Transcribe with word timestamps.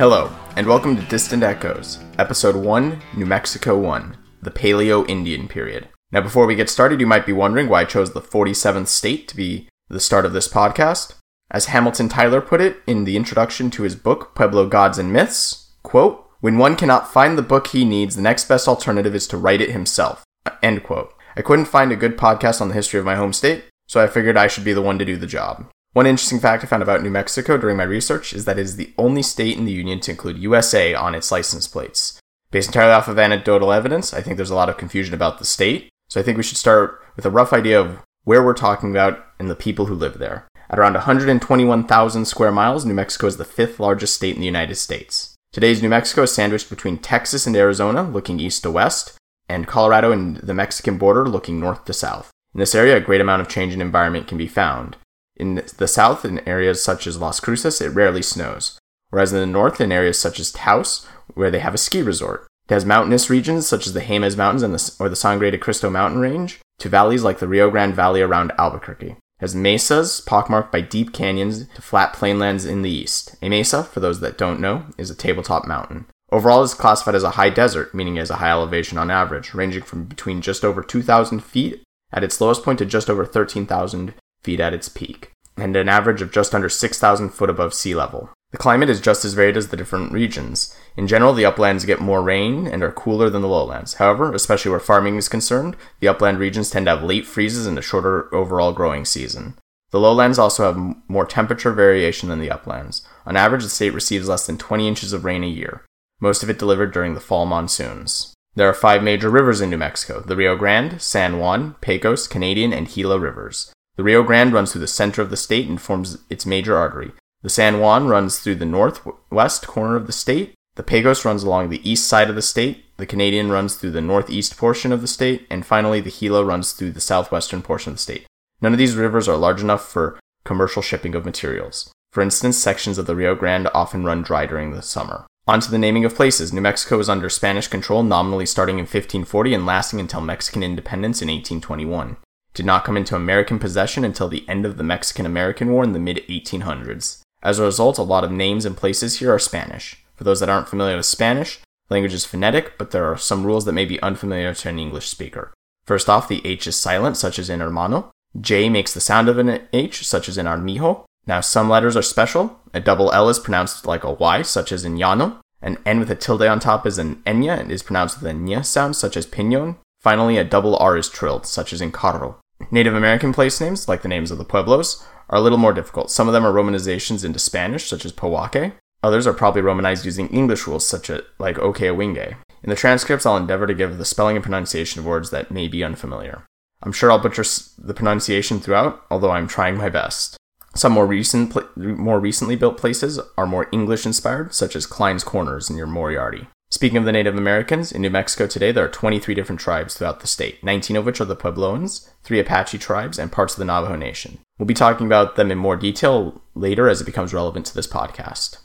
Hello, 0.00 0.34
and 0.56 0.66
welcome 0.66 0.96
to 0.96 1.02
Distant 1.02 1.42
Echoes, 1.42 1.98
Episode 2.18 2.56
1, 2.56 3.02
New 3.18 3.26
Mexico 3.26 3.76
1, 3.76 4.16
the 4.40 4.50
Paleo 4.50 5.06
Indian 5.06 5.46
Period. 5.46 5.90
Now, 6.10 6.22
before 6.22 6.46
we 6.46 6.54
get 6.54 6.70
started, 6.70 7.00
you 7.00 7.06
might 7.06 7.26
be 7.26 7.34
wondering 7.34 7.68
why 7.68 7.82
I 7.82 7.84
chose 7.84 8.14
the 8.14 8.22
47th 8.22 8.86
state 8.86 9.28
to 9.28 9.36
be 9.36 9.68
the 9.90 10.00
start 10.00 10.24
of 10.24 10.32
this 10.32 10.48
podcast. 10.48 11.16
As 11.50 11.66
Hamilton 11.66 12.08
Tyler 12.08 12.40
put 12.40 12.62
it 12.62 12.78
in 12.86 13.04
the 13.04 13.14
introduction 13.14 13.70
to 13.72 13.82
his 13.82 13.94
book, 13.94 14.34
Pueblo 14.34 14.66
Gods 14.68 14.96
and 14.96 15.12
Myths, 15.12 15.70
quote, 15.82 16.26
When 16.40 16.56
one 16.56 16.76
cannot 16.76 17.12
find 17.12 17.36
the 17.36 17.42
book 17.42 17.66
he 17.66 17.84
needs, 17.84 18.16
the 18.16 18.22
next 18.22 18.48
best 18.48 18.66
alternative 18.66 19.14
is 19.14 19.26
to 19.26 19.36
write 19.36 19.60
it 19.60 19.72
himself. 19.72 20.24
Uh, 20.46 20.52
end 20.62 20.82
quote. 20.82 21.12
I 21.36 21.42
couldn't 21.42 21.66
find 21.66 21.92
a 21.92 21.96
good 21.96 22.16
podcast 22.16 22.62
on 22.62 22.68
the 22.68 22.74
history 22.74 22.98
of 22.98 23.04
my 23.04 23.16
home 23.16 23.34
state, 23.34 23.64
so 23.86 24.02
I 24.02 24.06
figured 24.06 24.38
I 24.38 24.46
should 24.46 24.64
be 24.64 24.72
the 24.72 24.80
one 24.80 24.98
to 24.98 25.04
do 25.04 25.18
the 25.18 25.26
job. 25.26 25.66
One 25.92 26.06
interesting 26.06 26.38
fact 26.38 26.62
I 26.62 26.68
found 26.68 26.84
about 26.84 27.02
New 27.02 27.10
Mexico 27.10 27.58
during 27.58 27.76
my 27.76 27.82
research 27.82 28.32
is 28.32 28.44
that 28.44 28.60
it 28.60 28.62
is 28.62 28.76
the 28.76 28.94
only 28.96 29.22
state 29.22 29.58
in 29.58 29.64
the 29.64 29.72
Union 29.72 29.98
to 30.00 30.12
include 30.12 30.38
USA 30.38 30.94
on 30.94 31.16
its 31.16 31.32
license 31.32 31.66
plates. 31.66 32.20
Based 32.52 32.68
entirely 32.68 32.92
off 32.92 33.08
of 33.08 33.18
anecdotal 33.18 33.72
evidence, 33.72 34.14
I 34.14 34.22
think 34.22 34.36
there's 34.36 34.50
a 34.50 34.54
lot 34.54 34.68
of 34.68 34.76
confusion 34.76 35.14
about 35.14 35.40
the 35.40 35.44
state, 35.44 35.88
so 36.08 36.20
I 36.20 36.22
think 36.22 36.36
we 36.36 36.44
should 36.44 36.58
start 36.58 37.02
with 37.16 37.26
a 37.26 37.30
rough 37.30 37.52
idea 37.52 37.80
of 37.80 37.98
where 38.22 38.44
we're 38.44 38.54
talking 38.54 38.92
about 38.92 39.24
and 39.40 39.50
the 39.50 39.56
people 39.56 39.86
who 39.86 39.94
live 39.96 40.18
there. 40.18 40.46
At 40.68 40.78
around 40.78 40.94
121,000 40.94 42.24
square 42.24 42.52
miles, 42.52 42.84
New 42.84 42.94
Mexico 42.94 43.26
is 43.26 43.36
the 43.36 43.44
fifth 43.44 43.80
largest 43.80 44.14
state 44.14 44.36
in 44.36 44.40
the 44.40 44.46
United 44.46 44.76
States. 44.76 45.34
Today's 45.52 45.82
New 45.82 45.88
Mexico 45.88 46.22
is 46.22 46.32
sandwiched 46.32 46.70
between 46.70 46.98
Texas 46.98 47.48
and 47.48 47.56
Arizona, 47.56 48.04
looking 48.04 48.38
east 48.38 48.62
to 48.62 48.70
west, 48.70 49.16
and 49.48 49.66
Colorado 49.66 50.12
and 50.12 50.36
the 50.36 50.54
Mexican 50.54 50.98
border, 50.98 51.28
looking 51.28 51.58
north 51.58 51.84
to 51.86 51.92
south. 51.92 52.30
In 52.54 52.60
this 52.60 52.76
area, 52.76 52.96
a 52.96 53.00
great 53.00 53.20
amount 53.20 53.42
of 53.42 53.48
change 53.48 53.74
in 53.74 53.80
environment 53.80 54.28
can 54.28 54.38
be 54.38 54.46
found. 54.46 54.96
In 55.40 55.62
the 55.78 55.88
south, 55.88 56.26
in 56.26 56.46
areas 56.46 56.84
such 56.84 57.06
as 57.06 57.16
Las 57.16 57.40
Cruces, 57.40 57.80
it 57.80 57.94
rarely 57.94 58.20
snows, 58.20 58.78
whereas 59.08 59.32
in 59.32 59.40
the 59.40 59.46
north, 59.46 59.80
in 59.80 59.90
areas 59.90 60.18
such 60.18 60.38
as 60.38 60.52
Taos, 60.52 61.06
where 61.32 61.50
they 61.50 61.60
have 61.60 61.72
a 61.72 61.78
ski 61.78 62.02
resort. 62.02 62.46
It 62.68 62.74
has 62.74 62.84
mountainous 62.84 63.30
regions 63.30 63.66
such 63.66 63.86
as 63.86 63.94
the 63.94 64.02
Jemez 64.02 64.36
Mountains 64.36 64.62
and 64.62 64.74
the, 64.74 64.92
or 65.00 65.08
the 65.08 65.16
Sangre 65.16 65.50
de 65.50 65.56
Cristo 65.56 65.88
mountain 65.88 66.20
range, 66.20 66.60
to 66.80 66.90
valleys 66.90 67.22
like 67.22 67.38
the 67.38 67.48
Rio 67.48 67.70
Grande 67.70 67.94
Valley 67.94 68.20
around 68.20 68.52
Albuquerque 68.58 69.12
It 69.12 69.16
has 69.40 69.54
mesas 69.54 70.20
pockmarked 70.20 70.70
by 70.70 70.82
deep 70.82 71.14
canyons 71.14 71.66
to 71.68 71.80
flat 71.80 72.12
plainlands 72.12 72.68
in 72.68 72.82
the 72.82 72.90
east. 72.90 73.34
A 73.40 73.48
mesa, 73.48 73.82
for 73.82 74.00
those 74.00 74.20
that 74.20 74.36
don't 74.36 74.60
know, 74.60 74.84
is 74.98 75.08
a 75.08 75.14
tabletop 75.14 75.66
mountain. 75.66 76.04
Overall, 76.30 76.60
it 76.60 76.64
is 76.64 76.74
classified 76.74 77.14
as 77.14 77.24
a 77.24 77.30
high 77.30 77.50
desert, 77.50 77.94
meaning 77.94 78.16
it 78.16 78.20
has 78.20 78.30
a 78.30 78.36
high 78.36 78.50
elevation 78.50 78.98
on 78.98 79.10
average, 79.10 79.54
ranging 79.54 79.84
from 79.84 80.04
between 80.04 80.42
just 80.42 80.66
over 80.66 80.82
2,000 80.82 81.42
feet 81.42 81.82
at 82.12 82.22
its 82.22 82.42
lowest 82.42 82.62
point 82.62 82.78
to 82.80 82.84
just 82.84 83.08
over 83.08 83.24
13,000 83.24 84.12
feet 84.42 84.60
at 84.60 84.74
its 84.74 84.88
peak, 84.88 85.32
and 85.56 85.76
an 85.76 85.88
average 85.88 86.22
of 86.22 86.32
just 86.32 86.54
under 86.54 86.68
6,000 86.68 87.30
foot 87.30 87.50
above 87.50 87.74
sea 87.74 87.94
level. 87.94 88.30
The 88.50 88.58
climate 88.58 88.90
is 88.90 89.00
just 89.00 89.24
as 89.24 89.34
varied 89.34 89.56
as 89.56 89.68
the 89.68 89.76
different 89.76 90.12
regions. 90.12 90.76
In 90.96 91.06
general, 91.06 91.32
the 91.32 91.44
uplands 91.44 91.84
get 91.84 92.00
more 92.00 92.20
rain 92.20 92.66
and 92.66 92.82
are 92.82 92.90
cooler 92.90 93.30
than 93.30 93.42
the 93.42 93.48
lowlands. 93.48 93.94
However, 93.94 94.32
especially 94.34 94.72
where 94.72 94.80
farming 94.80 95.16
is 95.16 95.28
concerned, 95.28 95.76
the 96.00 96.08
upland 96.08 96.40
regions 96.40 96.68
tend 96.70 96.86
to 96.86 96.90
have 96.96 97.04
late 97.04 97.26
freezes 97.26 97.66
and 97.66 97.78
a 97.78 97.82
shorter 97.82 98.34
overall 98.34 98.72
growing 98.72 99.04
season. 99.04 99.54
The 99.90 100.00
lowlands 100.00 100.38
also 100.38 100.64
have 100.64 100.96
more 101.08 101.26
temperature 101.26 101.72
variation 101.72 102.28
than 102.28 102.40
the 102.40 102.50
uplands. 102.50 103.06
On 103.24 103.36
average, 103.36 103.62
the 103.62 103.68
state 103.68 103.94
receives 103.94 104.28
less 104.28 104.46
than 104.46 104.58
20 104.58 104.86
inches 104.86 105.12
of 105.12 105.24
rain 105.24 105.44
a 105.44 105.48
year, 105.48 105.84
most 106.20 106.42
of 106.42 106.50
it 106.50 106.58
delivered 106.58 106.92
during 106.92 107.14
the 107.14 107.20
fall 107.20 107.46
monsoons. 107.46 108.34
There 108.54 108.68
are 108.68 108.74
five 108.74 109.02
major 109.02 109.30
rivers 109.30 109.60
in 109.60 109.70
New 109.70 109.78
Mexico 109.78 110.20
the 110.20 110.36
Rio 110.36 110.56
Grande, 110.56 111.00
San 111.00 111.38
Juan, 111.38 111.76
Pecos, 111.80 112.26
Canadian, 112.26 112.72
and 112.72 112.88
Gila 112.88 113.18
rivers. 113.18 113.72
The 113.96 114.02
Rio 114.02 114.22
Grande 114.22 114.52
runs 114.52 114.72
through 114.72 114.80
the 114.80 114.86
center 114.86 115.20
of 115.20 115.30
the 115.30 115.36
state 115.36 115.68
and 115.68 115.80
forms 115.80 116.18
its 116.30 116.46
major 116.46 116.76
artery. 116.76 117.12
The 117.42 117.50
San 117.50 117.80
Juan 117.80 118.06
runs 118.06 118.38
through 118.38 118.56
the 118.56 118.66
northwest 118.66 119.66
corner 119.66 119.96
of 119.96 120.06
the 120.06 120.12
state. 120.12 120.54
The 120.76 120.82
Pecos 120.82 121.24
runs 121.24 121.42
along 121.42 121.68
the 121.68 121.90
east 121.90 122.06
side 122.06 122.28
of 122.28 122.36
the 122.36 122.42
state. 122.42 122.84
The 122.96 123.06
Canadian 123.06 123.50
runs 123.50 123.74
through 123.74 123.92
the 123.92 124.00
northeast 124.00 124.56
portion 124.56 124.92
of 124.92 125.00
the 125.00 125.06
state. 125.06 125.46
And 125.50 125.66
finally, 125.66 126.00
the 126.00 126.10
Gila 126.10 126.44
runs 126.44 126.72
through 126.72 126.92
the 126.92 127.00
southwestern 127.00 127.62
portion 127.62 127.90
of 127.90 127.96
the 127.96 128.02
state. 128.02 128.26
None 128.60 128.72
of 128.72 128.78
these 128.78 128.94
rivers 128.94 129.28
are 129.28 129.36
large 129.36 129.62
enough 129.62 129.86
for 129.88 130.18
commercial 130.44 130.82
shipping 130.82 131.14
of 131.14 131.24
materials. 131.24 131.90
For 132.12 132.22
instance, 132.22 132.58
sections 132.58 132.98
of 132.98 133.06
the 133.06 133.16
Rio 133.16 133.34
Grande 133.34 133.68
often 133.72 134.04
run 134.04 134.22
dry 134.22 134.46
during 134.46 134.72
the 134.72 134.82
summer. 134.82 135.26
On 135.46 135.60
to 135.60 135.70
the 135.70 135.78
naming 135.78 136.04
of 136.04 136.14
places. 136.14 136.52
New 136.52 136.60
Mexico 136.60 136.98
was 136.98 137.08
under 137.08 137.28
Spanish 137.28 137.68
control 137.68 138.02
nominally 138.02 138.46
starting 138.46 138.76
in 138.76 138.82
1540 138.82 139.54
and 139.54 139.66
lasting 139.66 140.00
until 140.00 140.20
Mexican 140.20 140.62
independence 140.62 141.22
in 141.22 141.28
1821. 141.28 142.16
Did 142.54 142.66
not 142.66 142.84
come 142.84 142.96
into 142.96 143.14
American 143.14 143.58
possession 143.58 144.04
until 144.04 144.28
the 144.28 144.44
end 144.48 144.66
of 144.66 144.76
the 144.76 144.82
Mexican 144.82 145.24
American 145.24 145.70
War 145.70 145.84
in 145.84 145.92
the 145.92 145.98
mid 145.98 146.18
1800s. 146.28 147.22
As 147.42 147.58
a 147.58 147.64
result, 147.64 147.98
a 147.98 148.02
lot 148.02 148.24
of 148.24 148.32
names 148.32 148.64
and 148.64 148.76
places 148.76 149.18
here 149.18 149.32
are 149.32 149.38
Spanish. 149.38 150.04
For 150.14 150.24
those 150.24 150.40
that 150.40 150.48
aren't 150.48 150.68
familiar 150.68 150.96
with 150.96 151.06
Spanish, 151.06 151.60
language 151.88 152.12
is 152.12 152.26
phonetic, 152.26 152.76
but 152.76 152.90
there 152.90 153.06
are 153.06 153.16
some 153.16 153.46
rules 153.46 153.64
that 153.64 153.72
may 153.72 153.84
be 153.84 154.02
unfamiliar 154.02 154.52
to 154.52 154.68
an 154.68 154.78
English 154.78 155.08
speaker. 155.08 155.54
First 155.86 156.08
off, 156.10 156.28
the 156.28 156.42
H 156.44 156.66
is 156.66 156.76
silent, 156.76 157.16
such 157.16 157.38
as 157.38 157.48
in 157.48 157.60
hermano. 157.60 158.10
J 158.38 158.68
makes 158.68 158.92
the 158.92 159.00
sound 159.00 159.28
of 159.28 159.38
an 159.38 159.60
H, 159.72 160.06
such 160.06 160.28
as 160.28 160.36
in 160.36 160.46
armijo. 160.46 161.06
Now, 161.26 161.40
some 161.40 161.68
letters 161.68 161.96
are 161.96 162.02
special. 162.02 162.60
A 162.74 162.80
double 162.80 163.12
L 163.12 163.28
is 163.28 163.38
pronounced 163.38 163.86
like 163.86 164.04
a 164.04 164.12
Y, 164.12 164.42
such 164.42 164.72
as 164.72 164.84
in 164.84 164.98
llano. 164.98 165.40
An 165.62 165.78
N 165.84 165.98
with 165.98 166.10
a 166.10 166.14
tilde 166.14 166.42
on 166.42 166.60
top 166.60 166.86
is 166.86 166.98
an 166.98 167.16
enya 167.26 167.58
and 167.58 167.70
is 167.70 167.82
pronounced 167.82 168.20
with 168.20 168.30
a 168.30 168.64
sound, 168.64 168.96
such 168.96 169.16
as 169.16 169.26
piñon. 169.26 169.76
Finally, 170.00 170.38
a 170.38 170.44
double 170.44 170.76
R 170.76 170.96
is 170.96 171.08
trilled, 171.08 171.46
such 171.46 171.72
as 171.72 171.80
in 171.80 171.92
carro. 171.92 172.40
Native 172.70 172.94
American 172.94 173.32
place 173.32 173.60
names, 173.60 173.88
like 173.88 174.02
the 174.02 174.08
names 174.08 174.30
of 174.30 174.38
the 174.38 174.44
pueblos, 174.44 175.04
are 175.28 175.38
a 175.38 175.40
little 175.40 175.58
more 175.58 175.72
difficult. 175.72 176.10
Some 176.10 176.26
of 176.26 176.32
them 176.32 176.44
are 176.44 176.52
romanizations 176.52 177.24
into 177.24 177.38
Spanish, 177.38 177.88
such 177.88 178.04
as 178.04 178.12
Pojoaque. 178.12 178.72
Others 179.02 179.26
are 179.26 179.32
probably 179.32 179.62
romanized 179.62 180.04
using 180.04 180.28
English 180.28 180.66
rules, 180.66 180.86
such 180.86 181.10
as 181.10 181.22
like 181.38 181.56
Ohkay 181.56 181.94
Owingeh. 181.94 182.36
In 182.62 182.70
the 182.70 182.76
transcripts, 182.76 183.24
I'll 183.24 183.36
endeavor 183.36 183.66
to 183.66 183.74
give 183.74 183.96
the 183.98 184.04
spelling 184.04 184.36
and 184.36 184.42
pronunciation 184.42 185.00
of 185.00 185.06
words 185.06 185.30
that 185.30 185.50
may 185.50 185.68
be 185.68 185.84
unfamiliar. 185.84 186.44
I'm 186.82 186.92
sure 186.92 187.10
I'll 187.10 187.18
butcher 187.18 187.44
the 187.78 187.94
pronunciation 187.94 188.60
throughout, 188.60 189.02
although 189.10 189.30
I'm 189.30 189.48
trying 189.48 189.76
my 189.76 189.88
best. 189.88 190.36
Some 190.74 190.92
more 190.92 191.06
recent, 191.06 191.54
more 191.76 192.20
recently 192.20 192.56
built 192.56 192.78
places 192.78 193.18
are 193.36 193.46
more 193.46 193.68
English 193.72 194.06
inspired, 194.06 194.54
such 194.54 194.76
as 194.76 194.86
Clines 194.86 195.24
Corners 195.24 195.68
near 195.68 195.86
Moriarty. 195.86 196.46
Speaking 196.72 196.98
of 196.98 197.04
the 197.04 197.10
Native 197.10 197.36
Americans, 197.36 197.90
in 197.90 198.00
New 198.00 198.10
Mexico 198.10 198.46
today 198.46 198.70
there 198.70 198.84
are 198.84 198.88
23 198.88 199.34
different 199.34 199.60
tribes 199.60 199.96
throughout 199.96 200.20
the 200.20 200.28
state, 200.28 200.62
19 200.62 200.96
of 200.96 201.04
which 201.04 201.20
are 201.20 201.24
the 201.24 201.34
Puebloans, 201.34 202.08
3 202.22 202.38
Apache 202.38 202.78
tribes, 202.78 203.18
and 203.18 203.32
parts 203.32 203.54
of 203.54 203.58
the 203.58 203.64
Navajo 203.64 203.96
Nation. 203.96 204.38
We'll 204.56 204.66
be 204.66 204.74
talking 204.74 205.04
about 205.04 205.34
them 205.34 205.50
in 205.50 205.58
more 205.58 205.76
detail 205.76 206.40
later 206.54 206.88
as 206.88 207.00
it 207.00 207.06
becomes 207.06 207.34
relevant 207.34 207.66
to 207.66 207.74
this 207.74 207.88
podcast. 207.88 208.58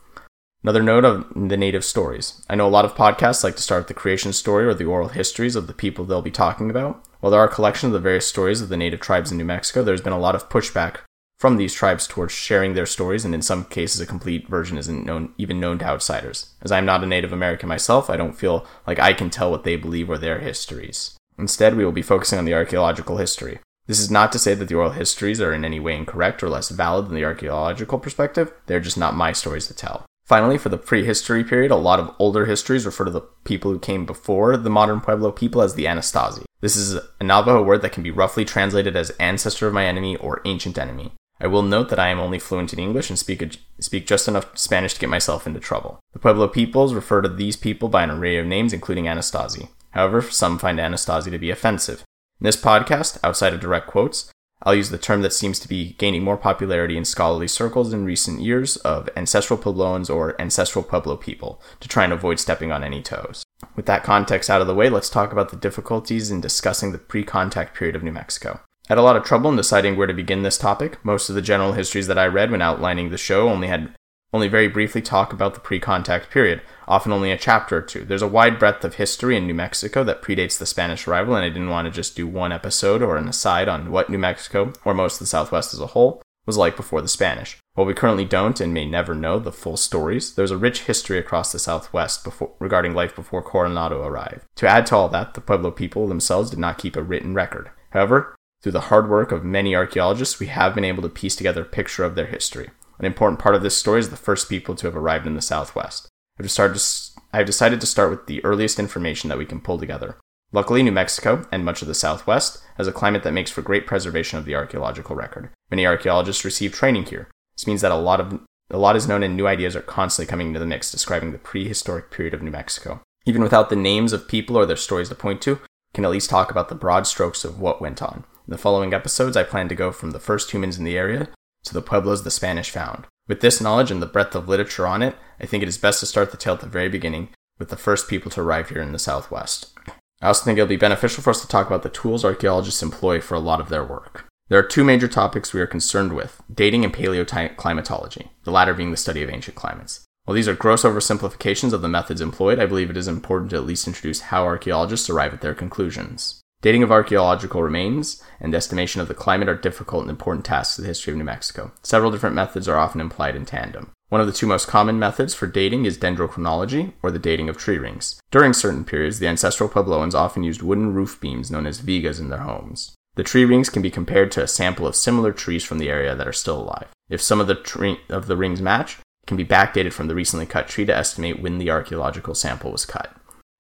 Another 0.62 0.84
note 0.84 1.04
of 1.04 1.26
the 1.36 1.58
native 1.58 1.84
stories. 1.84 2.46
I 2.48 2.54
know 2.54 2.68
a 2.68 2.70
lot 2.70 2.86
of 2.86 2.94
podcasts 2.94 3.44
like 3.44 3.56
to 3.56 3.62
start 3.64 3.82
with 3.82 3.88
the 3.88 3.94
creation 3.96 4.34
story 4.34 4.68
or 4.68 4.76
the 4.76 4.86
oral 4.86 5.10
histories 5.10 5.56
of 5.56 5.66
the 5.66 5.74
people 5.74 6.06
they'll 6.06 6.22
be 6.22 6.30
talking 6.30 6.70
about. 6.70 7.04
While 7.22 7.32
there 7.32 7.42
are 7.42 7.48
a 7.48 7.54
collection 7.54 7.88
of 7.88 7.94
the 7.94 8.00
various 8.00 8.28
stories 8.28 8.62
of 8.62 8.70
the 8.70 8.78
native 8.78 9.00
tribes 9.00 9.32
in 9.32 9.40
New 9.40 9.46
Mexico, 9.46 9.84
there's 9.84 10.02
been 10.02 10.14
a 10.14 10.20
lot 10.20 10.36
of 10.36 10.48
pushback 10.48 10.98
from 11.46 11.58
these 11.58 11.76
tribes 11.76 12.08
towards 12.08 12.34
sharing 12.34 12.74
their 12.74 12.88
stories, 12.88 13.24
and 13.24 13.36
in 13.36 13.42
some 13.44 13.66
cases, 13.66 14.02
a 14.02 14.06
complete 14.08 14.48
version 14.48 14.80
isn't 14.80 15.06
known, 15.06 15.32
even 15.38 15.60
known 15.60 15.78
to 15.78 15.86
outsiders. 15.86 16.56
As 16.64 16.72
I'm 16.72 16.88
not 16.88 17.04
a 17.04 17.06
Native 17.06 17.32
American 17.32 17.70
myself, 17.70 18.10
I 18.10 18.18
don't 18.18 18.34
feel 18.34 18.66
like 18.88 18.98
I 18.98 19.14
can 19.14 19.30
tell 19.30 19.52
what 19.52 19.64
they 19.64 19.76
believe 19.76 20.10
or 20.10 20.18
their 20.18 20.40
histories. 20.40 21.16
Instead, 21.38 21.76
we 21.76 21.86
will 21.86 21.92
be 21.92 22.02
focusing 22.02 22.40
on 22.40 22.46
the 22.46 22.56
archaeological 22.56 23.18
history. 23.18 23.60
This 23.86 24.00
is 24.00 24.10
not 24.10 24.32
to 24.32 24.40
say 24.40 24.56
that 24.56 24.70
the 24.70 24.74
oral 24.74 24.90
histories 24.90 25.40
are 25.40 25.54
in 25.54 25.64
any 25.64 25.80
way 25.80 25.96
incorrect 25.96 26.42
or 26.42 26.50
less 26.50 26.70
valid 26.70 27.06
than 27.06 27.14
the 27.14 27.26
archaeological 27.26 28.00
perspective, 28.00 28.52
they're 28.66 28.80
just 28.80 28.98
not 28.98 29.14
my 29.14 29.32
stories 29.32 29.68
to 29.68 29.76
tell. 29.76 30.04
Finally, 30.26 30.58
for 30.58 30.70
the 30.70 30.80
prehistory 30.80 31.44
period, 31.44 31.70
a 31.70 31.76
lot 31.76 32.00
of 32.00 32.16
older 32.18 32.48
histories 32.48 32.88
refer 32.88 33.06
to 33.06 33.12
the 33.12 33.22
people 33.44 33.70
who 33.70 33.78
came 33.78 34.04
before 34.04 34.58
the 34.58 34.72
modern 34.72 35.00
Pueblo 35.00 35.32
people 35.32 35.62
as 35.62 35.76
the 35.76 35.86
Anasazi. 35.86 36.44
This 36.62 36.76
is 36.76 36.96
a 36.96 37.24
Navajo 37.24 37.62
word 37.62 37.84
that 37.84 37.92
can 37.92 38.02
be 38.02 38.10
roughly 38.10 38.46
translated 38.46 38.96
as 38.96 39.12
ancestor 39.20 39.68
of 39.68 39.76
my 39.76 39.86
enemy 39.86 40.16
or 40.16 40.42
ancient 40.46 40.80
enemy. 40.80 41.12
I 41.40 41.48
will 41.48 41.64
note 41.64 41.90
that 41.90 42.00
I 42.00 42.08
am 42.08 42.20
only 42.20 42.40
fluent 42.40 42.72
in 42.72 42.80
English 42.80 43.10
and 43.10 43.20
speak, 43.20 43.42
a, 43.42 43.50
speak 43.80 44.08
just 44.08 44.28
enough 44.28 44.58
Spanish 44.58 44.94
to 44.94 45.00
get 45.00 45.10
myself 45.10 45.46
into 45.46 45.60
trouble. 45.60 46.00
The 46.14 46.20
Pueblo 46.20 46.48
peoples 46.48 46.94
refer 46.94 47.22
to 47.22 47.30
these 47.30 47.58
people 47.58 47.90
by 47.90 48.04
an 48.04 48.12
array 48.12 48.38
of 48.38 48.46
names, 48.46 48.72
including 48.72 49.06
Anasazi. 49.06 49.70
However, 49.92 50.22
some 50.22 50.58
find 50.58 50.80
Anasazi 50.80 51.32
to 51.32 51.38
be 51.38 51.52
offensive. 51.52 52.04
In 52.40 52.46
this 52.46 52.58
podcast, 52.58 53.18
outside 53.24 53.54
of 53.54 53.60
direct 53.60 53.88
quotes, 53.88 54.32
I'll 54.64 54.76
use 54.76 54.90
the 54.90 54.98
term 54.98 55.22
that 55.22 55.34
seems 55.34 55.60
to 55.60 55.68
be 55.68 55.94
gaining 55.98 56.24
more 56.24 56.38
popularity 56.38 56.98
in 56.98 57.06
scholarly 57.06 57.48
circles 57.48 57.94
in 57.94 58.06
recent 58.06 58.42
years 58.42 58.78
of 58.78 59.10
ancestral 59.16 59.60
Puebloans 59.60 60.10
or 60.10 60.40
ancestral 60.42 60.84
Pueblo 60.84 61.18
people 61.18 61.62
to 61.82 61.88
try 61.88 62.04
and 62.04 62.14
avoid 62.14 62.40
stepping 62.40 62.72
on 62.72 62.84
any 62.84 63.02
toes. 63.02 63.44
With 63.76 63.86
that 63.88 64.04
context 64.04 64.50
out 64.50 64.62
of 64.62 64.68
the 64.68 64.76
way, 64.76 64.90
let's 64.90 65.10
talk 65.10 65.32
about 65.32 65.50
the 65.50 65.58
difficulties 65.58 66.32
in 66.32 66.42
discussing 66.42 66.94
the 66.94 66.98
pre 66.98 67.24
contact 67.24 67.76
period 67.76 67.96
of 67.96 68.04
New 68.04 68.14
Mexico. 68.14 68.62
I 68.88 68.94
had 68.94 69.00
a 69.00 69.02
lot 69.02 69.16
of 69.16 69.24
trouble 69.24 69.50
in 69.50 69.56
deciding 69.56 69.98
where 69.98 70.06
to 70.06 70.14
begin 70.14 70.44
this 70.44 70.60
topic. 70.60 71.04
Most 71.04 71.28
of 71.28 71.34
the 71.34 71.42
general 71.42 71.74
histories 71.74 72.06
that 72.06 72.20
I 72.20 72.28
read 72.28 72.52
when 72.52 72.62
outlining 72.62 73.10
the 73.10 73.18
show 73.18 73.50
only 73.50 73.68
had 73.68 73.96
only 74.32 74.48
very 74.48 74.68
briefly 74.68 75.02
talk 75.02 75.34
about 75.34 75.54
the 75.56 75.60
pre-contact 75.60 76.30
period, 76.30 76.62
often 76.88 77.12
only 77.12 77.32
a 77.32 77.38
chapter 77.38 77.78
or 77.78 77.82
two. 77.82 78.04
There's 78.06 78.22
a 78.22 78.28
wide 78.28 78.60
breadth 78.60 78.84
of 78.84 78.96
history 78.96 79.38
in 79.38 79.48
New 79.48 79.54
Mexico 79.54 80.04
that 80.04 80.22
predates 80.22 80.60
the 80.60 80.66
Spanish 80.66 81.08
arrival, 81.08 81.36
and 81.36 81.44
I 81.44 81.50
didn't 81.50 81.70
want 81.70 81.86
to 81.86 81.92
just 81.92 82.16
do 82.16 82.28
one 82.28 82.52
episode 82.52 83.02
or 83.02 83.18
an 83.18 83.28
aside 83.28 83.68
on 83.68 83.92
what 83.92 84.10
New 84.10 84.18
Mexico, 84.18 84.74
or 84.84 84.94
most 84.94 85.16
of 85.16 85.20
the 85.20 85.26
Southwest 85.26 85.74
as 85.74 85.80
a 85.80 85.88
whole, 85.88 86.22
was 86.46 86.58
like 86.58 86.76
before 86.76 87.02
the 87.02 87.08
Spanish. 87.08 87.58
While 87.74 87.88
we 87.88 87.94
currently 87.94 88.26
don't 88.26 88.60
and 88.60 88.74
may 88.74 88.86
never 88.86 89.16
know 89.16 89.40
the 89.40 89.52
full 89.52 89.78
stories, 89.78 90.36
there's 90.36 90.52
a 90.52 90.58
rich 90.58 90.82
history 90.82 91.18
across 91.18 91.52
the 91.52 91.60
Southwest 91.60 92.24
before, 92.24 92.52
regarding 92.60 92.94
life 92.94 93.16
before 93.16 93.42
Coronado 93.42 94.04
arrived. 94.04 94.46
To 94.58 94.68
add 94.68 94.86
to 94.88 94.96
all 94.96 95.10
that, 95.10 95.34
the 95.34 95.42
Pueblo 95.42 95.72
people 95.72 96.08
themselves 96.08 96.52
did 96.52 96.60
not 96.60 96.78
keep 96.78 96.96
a 96.96 97.02
written 97.02 97.34
record. 97.34 97.72
However, 97.92 98.36
through 98.66 98.72
the 98.72 98.82
hard 98.82 99.08
work 99.08 99.32
of 99.32 99.46
many 99.46 99.76
archaeologists, 99.76 100.40
we 100.40 100.48
have 100.48 100.74
been 100.74 100.84
able 100.84 101.04
to 101.04 101.08
piece 101.08 101.36
together 101.36 101.62
a 101.62 101.66
picture 101.66 102.04
of 102.04 102.16
their 102.16 102.26
history. 102.26 102.72
An 102.98 103.06
important 103.06 103.40
part 103.40 103.54
of 103.54 103.62
this 103.62 103.78
story 103.78 104.00
is 104.00 104.10
the 104.10 104.18
first 104.18 104.50
people 104.50 104.74
to 104.74 104.88
have 104.88 104.96
arrived 104.96 105.28
in 105.28 105.36
the 105.36 105.42
Southwest. 105.42 106.08
I've 106.40 106.48
decided 106.48 106.76
to, 106.76 107.22
I've 107.32 107.46
decided 107.46 107.80
to 107.80 107.86
start 107.86 108.10
with 108.10 108.26
the 108.26 108.44
earliest 108.44 108.80
information 108.80 109.30
that 109.30 109.38
we 109.38 109.46
can 109.46 109.62
pull 109.62 109.78
together. 109.78 110.18
Luckily, 110.52 110.82
New 110.82 110.92
Mexico, 110.92 111.46
and 111.52 111.64
much 111.64 111.84
of 111.84 111.88
the 111.88 111.94
Southwest, 111.94 112.64
has 112.78 112.88
a 112.88 112.92
climate 112.92 113.22
that 113.22 113.34
makes 113.34 113.52
for 113.52 113.62
great 113.62 113.86
preservation 113.86 114.40
of 114.40 114.46
the 114.46 114.56
archaeological 114.56 115.16
record. 115.16 115.52
Many 115.70 115.86
archaeologists 115.86 116.44
receive 116.44 116.74
training 116.74 117.06
here. 117.06 117.30
This 117.56 117.68
means 117.68 117.82
that 117.82 117.92
a 117.92 117.96
lot 117.96 118.20
of 118.20 118.42
a 118.72 118.80
lot 118.80 118.96
is 118.96 119.08
known 119.08 119.22
and 119.22 119.38
new 119.38 119.46
ideas 119.46 119.76
are 119.76 119.82
constantly 119.82 120.28
coming 120.28 120.48
into 120.48 120.60
the 120.60 120.66
mix 120.66 120.90
describing 120.90 121.34
the 121.34 121.38
prehistoric 121.38 122.10
period 122.10 122.34
of 122.34 122.42
New 122.42 122.50
Mexico. 122.50 123.04
Even 123.28 123.44
without 123.44 123.70
the 123.70 123.76
names 123.76 124.12
of 124.12 124.28
people 124.28 124.58
or 124.58 124.66
their 124.66 124.76
stories 124.76 125.10
to 125.10 125.14
point 125.14 125.40
to, 125.44 125.54
we 125.54 125.60
can 125.94 126.04
at 126.04 126.10
least 126.10 126.32
talk 126.32 126.50
about 126.50 126.70
the 126.70 126.74
broad 126.74 127.06
strokes 127.06 127.46
of 127.46 127.60
what 127.60 127.80
went 127.80 128.02
on. 128.02 128.24
In 128.48 128.52
the 128.52 128.60
following 128.60 128.94
episodes, 128.94 129.36
I 129.36 129.44
plan 129.44 129.70
to 129.70 129.76
go 129.76 129.92
from 129.92 130.12
the 130.12 130.20
first 130.20 130.52
humans 130.52 130.78
in 130.78 130.84
the 130.84 130.98
area 130.98 131.30
to 131.64 131.74
the 131.74 131.82
pueblos 131.82 132.24
the 132.24 132.30
Spanish 132.30 132.70
found. 132.70 133.08
With 133.28 133.42
this 133.42 133.60
knowledge 133.60 133.90
and 133.90 134.04
the 134.04 134.06
breadth 134.06 134.36
of 134.36 134.48
literature 134.48 134.86
on 134.86 135.02
it, 135.02 135.16
I 135.40 135.48
think 135.48 135.64
it 135.64 135.70
is 135.70 135.80
best 135.80 136.00
to 136.02 136.06
start 136.06 136.30
the 136.30 136.38
tale 136.38 136.54
at 136.54 136.60
the 136.60 136.68
very 136.68 136.88
beginning 136.88 137.30
with 137.58 137.70
the 137.70 137.76
first 137.76 138.08
people 138.08 138.30
to 138.30 138.42
arrive 138.42 138.70
here 138.70 138.84
in 138.84 138.92
the 138.92 139.00
Southwest. 139.00 139.74
I 140.22 140.28
also 140.28 140.46
think 140.46 140.60
it'll 140.60 140.68
be 140.68 140.76
beneficial 140.76 141.24
for 141.24 141.32
us 141.32 141.42
to 141.42 141.48
talk 141.48 141.66
about 141.66 141.82
the 141.82 141.90
tools 141.90 142.24
archaeologists 142.24 142.84
employ 142.84 143.20
for 143.20 143.34
a 143.34 143.40
lot 143.40 143.60
of 143.60 143.70
their 143.70 143.84
work. 143.84 144.26
There 144.48 144.60
are 144.60 144.64
two 144.64 144.84
major 144.84 145.08
topics 145.08 145.52
we 145.52 145.62
are 145.62 145.66
concerned 145.66 146.14
with 146.14 146.40
dating 146.54 146.86
and 146.86 146.94
paleoclimatology, 146.94 148.30
the 148.44 148.52
latter 148.52 148.76
being 148.76 148.92
the 148.92 148.98
study 148.98 149.24
of 149.24 149.30
ancient 149.32 149.56
climates. 149.56 150.06
While 150.26 150.36
these 150.36 150.48
are 150.48 150.54
gross 150.54 150.84
oversimplifications 150.84 151.74
of 151.74 151.82
the 151.82 151.88
methods 151.88 152.22
employed, 152.22 152.60
I 152.60 152.68
believe 152.68 152.92
it 152.92 152.98
is 152.98 153.08
important 153.08 153.50
to 153.52 153.58
at 153.58 153.66
least 153.66 153.88
introduce 153.88 154.22
how 154.22 154.44
archaeologists 154.44 155.10
arrive 155.10 155.34
at 155.34 155.42
their 155.42 155.56
conclusions. 155.56 156.42
Dating 156.66 156.82
of 156.82 156.92
archaeological 156.92 157.62
remains 157.62 158.24
and 158.40 158.56
estimation 158.56 159.00
of 159.00 159.08
the 159.08 159.14
climate 159.14 159.48
are 159.48 159.54
difficult 159.54 160.02
and 160.02 160.10
important 160.10 160.46
tasks 160.46 160.80
in 160.80 160.84
the 160.84 160.88
history 160.88 161.14
of 161.14 161.18
New 161.18 161.24
Mexico. 161.24 161.72
Several 161.84 162.10
different 162.10 162.36
methods 162.36 162.68
are 162.68 162.76
often 162.76 163.00
employed 163.00 163.36
in 163.36 163.46
tandem. 163.46 163.92
One 164.10 164.20
of 164.20 164.26
the 164.26 164.34
two 164.34 164.48
most 164.48 164.68
common 164.68 164.98
methods 164.98 165.36
for 165.36 165.46
dating 165.46 165.86
is 165.86 165.96
dendrochronology, 165.96 166.94
or 167.04 167.12
the 167.12 167.20
dating 167.20 167.50
of 167.50 167.58
tree 167.58 167.78
rings. 167.78 168.20
During 168.32 168.52
certain 168.52 168.84
periods, 168.84 169.20
the 169.20 169.28
ancestral 169.28 169.70
Puebloans 169.70 170.16
often 170.16 170.42
used 170.42 170.64
wooden 170.64 170.92
roof 170.92 171.22
beams 171.22 171.52
known 171.52 171.68
as 171.68 171.82
vigas 171.82 172.20
in 172.20 172.30
their 172.30 172.40
homes. 172.40 172.96
The 173.14 173.22
tree 173.22 173.46
rings 173.46 173.70
can 173.70 173.84
be 173.84 173.92
compared 173.92 174.32
to 174.32 174.42
a 174.42 174.48
sample 174.48 174.88
of 174.88 174.96
similar 174.96 175.34
trees 175.34 175.64
from 175.64 175.78
the 175.78 175.90
area 175.90 176.16
that 176.16 176.28
are 176.28 176.34
still 176.34 176.60
alive. 176.60 176.88
If 177.10 177.22
some 177.22 177.40
of 177.40 177.46
the, 177.46 177.54
tree, 177.54 178.00
of 178.10 178.26
the 178.26 178.38
rings 178.38 178.60
match, 178.60 178.98
it 179.22 179.28
can 179.28 179.38
be 179.38 179.46
backdated 179.46 179.94
from 179.94 180.08
the 180.08 180.16
recently 180.16 180.48
cut 180.48 180.68
tree 180.68 180.86
to 180.86 180.98
estimate 180.98 181.44
when 181.44 181.60
the 181.60 181.70
archaeological 181.70 182.34
sample 182.34 182.72
was 182.72 182.86
cut. 182.86 183.16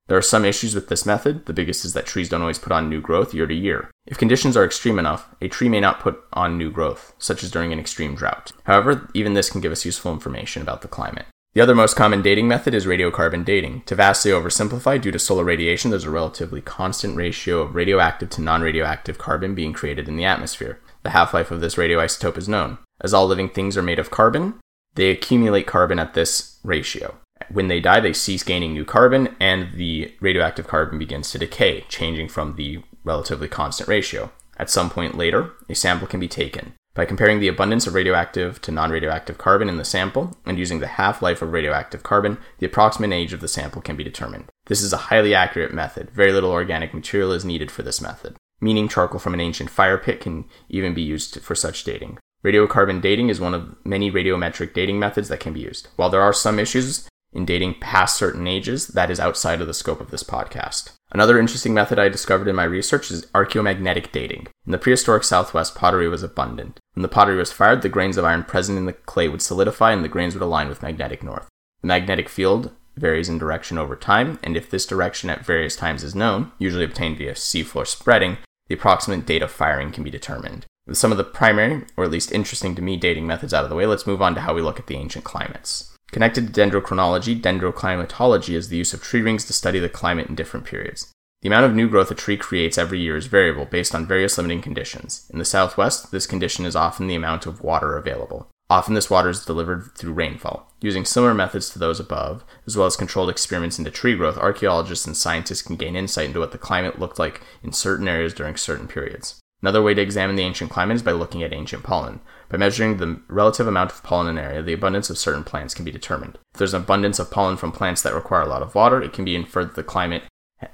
There 0.07 0.17
are 0.17 0.21
some 0.21 0.45
issues 0.45 0.75
with 0.75 0.87
this 0.87 1.05
method. 1.05 1.47
The 1.47 1.53
biggest 1.53 1.83
is 1.83 1.93
that 1.93 2.05
trees 2.05 2.29
don't 2.29 2.41
always 2.41 2.59
put 2.59 2.71
on 2.71 2.89
new 2.89 3.01
growth 3.01 3.33
year 3.33 3.47
to 3.47 3.53
year. 3.53 3.89
If 4.05 4.19
conditions 4.19 4.55
are 4.55 4.63
extreme 4.63 4.99
enough, 4.99 5.33
a 5.41 5.47
tree 5.47 5.67
may 5.67 5.79
not 5.79 5.99
put 5.99 6.21
on 6.33 6.57
new 6.57 6.69
growth, 6.69 7.13
such 7.17 7.43
as 7.43 7.49
during 7.49 7.73
an 7.73 7.79
extreme 7.79 8.13
drought. 8.13 8.51
However, 8.65 9.09
even 9.15 9.33
this 9.33 9.49
can 9.49 9.61
give 9.61 9.71
us 9.71 9.85
useful 9.85 10.13
information 10.13 10.61
about 10.61 10.83
the 10.83 10.87
climate. 10.87 11.25
The 11.55 11.61
other 11.61 11.73
most 11.73 11.95
common 11.95 12.21
dating 12.21 12.47
method 12.47 12.73
is 12.75 12.85
radiocarbon 12.85 13.45
dating. 13.45 13.83
To 13.87 13.95
vastly 13.95 14.29
oversimplify, 14.29 15.01
due 15.01 15.11
to 15.11 15.17
solar 15.17 15.43
radiation, 15.43 15.89
there's 15.89 16.03
a 16.03 16.11
relatively 16.11 16.61
constant 16.61 17.15
ratio 17.15 17.61
of 17.61 17.73
radioactive 17.73 18.29
to 18.31 18.41
non 18.41 18.61
radioactive 18.61 19.17
carbon 19.17 19.55
being 19.55 19.73
created 19.73 20.07
in 20.07 20.17
the 20.17 20.25
atmosphere. 20.25 20.81
The 21.03 21.11
half 21.11 21.33
life 21.33 21.49
of 21.49 21.61
this 21.61 21.75
radioisotope 21.75 22.37
is 22.37 22.49
known. 22.49 22.77
As 23.01 23.13
all 23.13 23.25
living 23.25 23.49
things 23.49 23.75
are 23.77 23.81
made 23.81 23.99
of 23.99 24.11
carbon, 24.11 24.59
they 24.95 25.09
accumulate 25.09 25.65
carbon 25.65 25.97
at 25.97 26.13
this 26.13 26.59
ratio. 26.63 27.17
When 27.49 27.67
they 27.67 27.79
die, 27.79 27.99
they 27.99 28.13
cease 28.13 28.43
gaining 28.43 28.73
new 28.73 28.85
carbon, 28.85 29.35
and 29.39 29.73
the 29.73 30.13
radioactive 30.19 30.67
carbon 30.67 30.99
begins 30.99 31.31
to 31.31 31.39
decay, 31.39 31.85
changing 31.89 32.29
from 32.29 32.55
the 32.55 32.81
relatively 33.03 33.47
constant 33.47 33.87
ratio. 33.87 34.31
At 34.57 34.69
some 34.69 34.89
point 34.89 35.17
later, 35.17 35.51
a 35.69 35.75
sample 35.75 36.07
can 36.07 36.19
be 36.19 36.27
taken. 36.27 36.73
By 36.95 37.03
comparing 37.03 37.41
the 37.41 37.49
abundance 37.49 37.87
of 37.87 37.93
radioactive 37.93 38.61
to 38.61 38.71
non 38.71 38.89
radioactive 38.89 39.37
carbon 39.37 39.67
in 39.67 39.75
the 39.75 39.83
sample 39.83 40.37
and 40.45 40.57
using 40.57 40.79
the 40.79 40.87
half 40.87 41.21
life 41.21 41.41
of 41.41 41.51
radioactive 41.51 42.03
carbon, 42.03 42.37
the 42.59 42.65
approximate 42.65 43.11
age 43.11 43.33
of 43.33 43.41
the 43.41 43.49
sample 43.49 43.81
can 43.81 43.97
be 43.97 44.03
determined. 44.03 44.45
This 44.67 44.81
is 44.81 44.93
a 44.93 44.97
highly 44.97 45.35
accurate 45.35 45.73
method. 45.73 46.09
Very 46.11 46.31
little 46.31 46.51
organic 46.51 46.93
material 46.93 47.33
is 47.33 47.43
needed 47.43 47.69
for 47.69 47.83
this 47.83 47.99
method, 47.99 48.37
meaning 48.61 48.87
charcoal 48.87 49.19
from 49.19 49.33
an 49.33 49.41
ancient 49.41 49.69
fire 49.69 49.97
pit 49.97 50.21
can 50.21 50.45
even 50.69 50.93
be 50.93 51.01
used 51.01 51.41
for 51.41 51.53
such 51.53 51.83
dating. 51.83 52.17
Radiocarbon 52.45 53.01
dating 53.01 53.27
is 53.27 53.41
one 53.41 53.53
of 53.53 53.75
many 53.83 54.09
radiometric 54.09 54.73
dating 54.73 54.97
methods 54.97 55.27
that 55.27 55.41
can 55.41 55.51
be 55.51 55.61
used. 55.61 55.89
While 55.97 56.09
there 56.09 56.21
are 56.21 56.31
some 56.31 56.59
issues 56.59 57.09
in 57.35 57.45
dating 57.45 57.75
past 57.79 58.17
certain 58.17 58.47
ages 58.47 58.87
that 58.87 59.11
is 59.11 59.19
outside 59.19 59.61
of 59.61 59.67
the 59.67 59.73
scope 59.73 60.01
of 60.01 60.09
this 60.09 60.23
podcast. 60.23 60.91
Another 61.11 61.37
interesting 61.37 61.73
method 61.73 61.99
I 61.99 62.09
discovered 62.09 62.47
in 62.47 62.55
my 62.55 62.63
research 62.63 63.11
is 63.11 63.25
archaeomagnetic 63.27 64.11
dating. 64.11 64.47
In 64.65 64.71
the 64.71 64.77
prehistoric 64.77 65.23
Southwest, 65.23 65.75
pottery 65.75 66.07
was 66.07 66.23
abundant. 66.23 66.79
When 66.93 67.03
the 67.03 67.07
pottery 67.07 67.37
was 67.37 67.51
fired, 67.51 67.81
the 67.81 67.89
grains 67.89 68.17
of 68.17 68.25
iron 68.25 68.43
present 68.43 68.77
in 68.77 68.85
the 68.85 68.93
clay 68.93 69.27
would 69.27 69.41
solidify 69.41 69.91
and 69.91 70.03
the 70.03 70.09
grains 70.09 70.33
would 70.33 70.41
align 70.41 70.69
with 70.69 70.81
magnetic 70.81 71.21
north. 71.21 71.47
The 71.81 71.87
magnetic 71.87 72.29
field 72.29 72.71
varies 72.97 73.29
in 73.29 73.37
direction 73.37 73.77
over 73.77 73.95
time, 73.95 74.39
and 74.41 74.55
if 74.55 74.69
this 74.69 74.85
direction 74.85 75.29
at 75.29 75.45
various 75.45 75.75
times 75.75 76.03
is 76.03 76.15
known, 76.15 76.51
usually 76.57 76.85
obtained 76.85 77.17
via 77.17 77.33
seafloor 77.33 77.85
spreading, 77.85 78.37
the 78.67 78.75
approximate 78.75 79.25
date 79.25 79.41
of 79.41 79.51
firing 79.51 79.91
can 79.91 80.03
be 80.03 80.09
determined. 80.09 80.65
With 80.87 80.97
some 80.97 81.11
of 81.11 81.17
the 81.17 81.23
primary, 81.23 81.85
or 81.97 82.03
at 82.03 82.11
least 82.11 82.31
interesting 82.31 82.75
to 82.75 82.81
me, 82.81 82.95
dating 82.95 83.27
methods 83.27 83.53
out 83.53 83.63
of 83.63 83.69
the 83.69 83.75
way, 83.75 83.85
let's 83.85 84.07
move 84.07 84.21
on 84.21 84.35
to 84.35 84.41
how 84.41 84.53
we 84.53 84.61
look 84.61 84.79
at 84.79 84.87
the 84.87 84.95
ancient 84.95 85.25
climates. 85.25 85.94
Connected 86.15 86.53
to 86.53 86.61
dendrochronology, 86.61 87.41
dendroclimatology 87.41 88.55
is 88.55 88.69
the 88.69 88.77
use 88.77 88.93
of 88.93 89.03
tree 89.03 89.21
rings 89.21 89.43
to 89.43 89.51
study 89.51 89.79
the 89.79 89.89
climate 89.89 90.29
in 90.29 90.35
different 90.35 90.65
periods. 90.65 91.11
The 91.41 91.49
amount 91.49 91.65
of 91.65 91.75
new 91.75 91.89
growth 91.89 92.09
a 92.09 92.15
tree 92.15 92.37
creates 92.37 92.77
every 92.77 93.01
year 93.01 93.17
is 93.17 93.27
variable 93.27 93.65
based 93.65 93.93
on 93.93 94.07
various 94.07 94.37
limiting 94.37 94.61
conditions. 94.61 95.29
In 95.33 95.39
the 95.39 95.43
southwest, 95.43 96.13
this 96.13 96.25
condition 96.25 96.63
is 96.63 96.73
often 96.73 97.07
the 97.07 97.15
amount 97.15 97.45
of 97.45 97.59
water 97.59 97.97
available. 97.97 98.47
Often 98.69 98.93
this 98.93 99.09
water 99.09 99.27
is 99.27 99.43
delivered 99.43 99.91
through 99.97 100.13
rainfall. 100.13 100.71
Using 100.79 101.03
similar 101.03 101.33
methods 101.33 101.69
to 101.71 101.79
those 101.79 101.99
above, 101.99 102.45
as 102.65 102.77
well 102.77 102.87
as 102.87 102.95
controlled 102.95 103.29
experiments 103.29 103.77
into 103.77 103.91
tree 103.91 104.15
growth, 104.15 104.37
archaeologists 104.37 105.05
and 105.05 105.17
scientists 105.17 105.63
can 105.63 105.75
gain 105.75 105.97
insight 105.97 106.27
into 106.27 106.39
what 106.39 106.53
the 106.53 106.57
climate 106.57 106.97
looked 106.97 107.19
like 107.19 107.41
in 107.61 107.73
certain 107.73 108.07
areas 108.07 108.33
during 108.33 108.55
certain 108.55 108.87
periods. 108.87 109.41
Another 109.65 109.81
way 109.81 109.95
to 109.95 110.01
examine 110.01 110.35
the 110.35 110.43
ancient 110.43 110.69
climate 110.69 110.95
is 110.95 111.01
by 111.01 111.11
looking 111.11 111.41
at 111.41 111.51
ancient 111.51 111.81
pollen. 111.81 112.19
By 112.49 112.57
measuring 112.57 112.97
the 112.97 113.19
relative 113.27 113.67
amount 113.67 113.91
of 113.91 114.03
pollen 114.03 114.27
in 114.27 114.37
an 114.37 114.43
area, 114.43 114.61
the 114.61 114.73
abundance 114.73 115.09
of 115.09 115.17
certain 115.17 115.43
plants 115.43 115.73
can 115.73 115.83
be 115.83 115.91
determined. 115.91 116.37
If 116.53 116.59
there's 116.59 116.75
an 116.75 116.83
abundance 116.83 117.17
of 117.17 117.31
pollen 117.31 117.57
from 117.57 117.71
plants 117.71 118.03
that 118.03 118.13
require 118.13 118.43
a 118.43 118.47
lot 118.47 118.61
of 118.61 118.75
water, 118.75 119.01
it 119.01 119.11
can 119.11 119.25
be 119.25 119.35
inferred 119.35 119.69
that 119.69 119.75
the 119.75 119.81
climate 119.81 120.21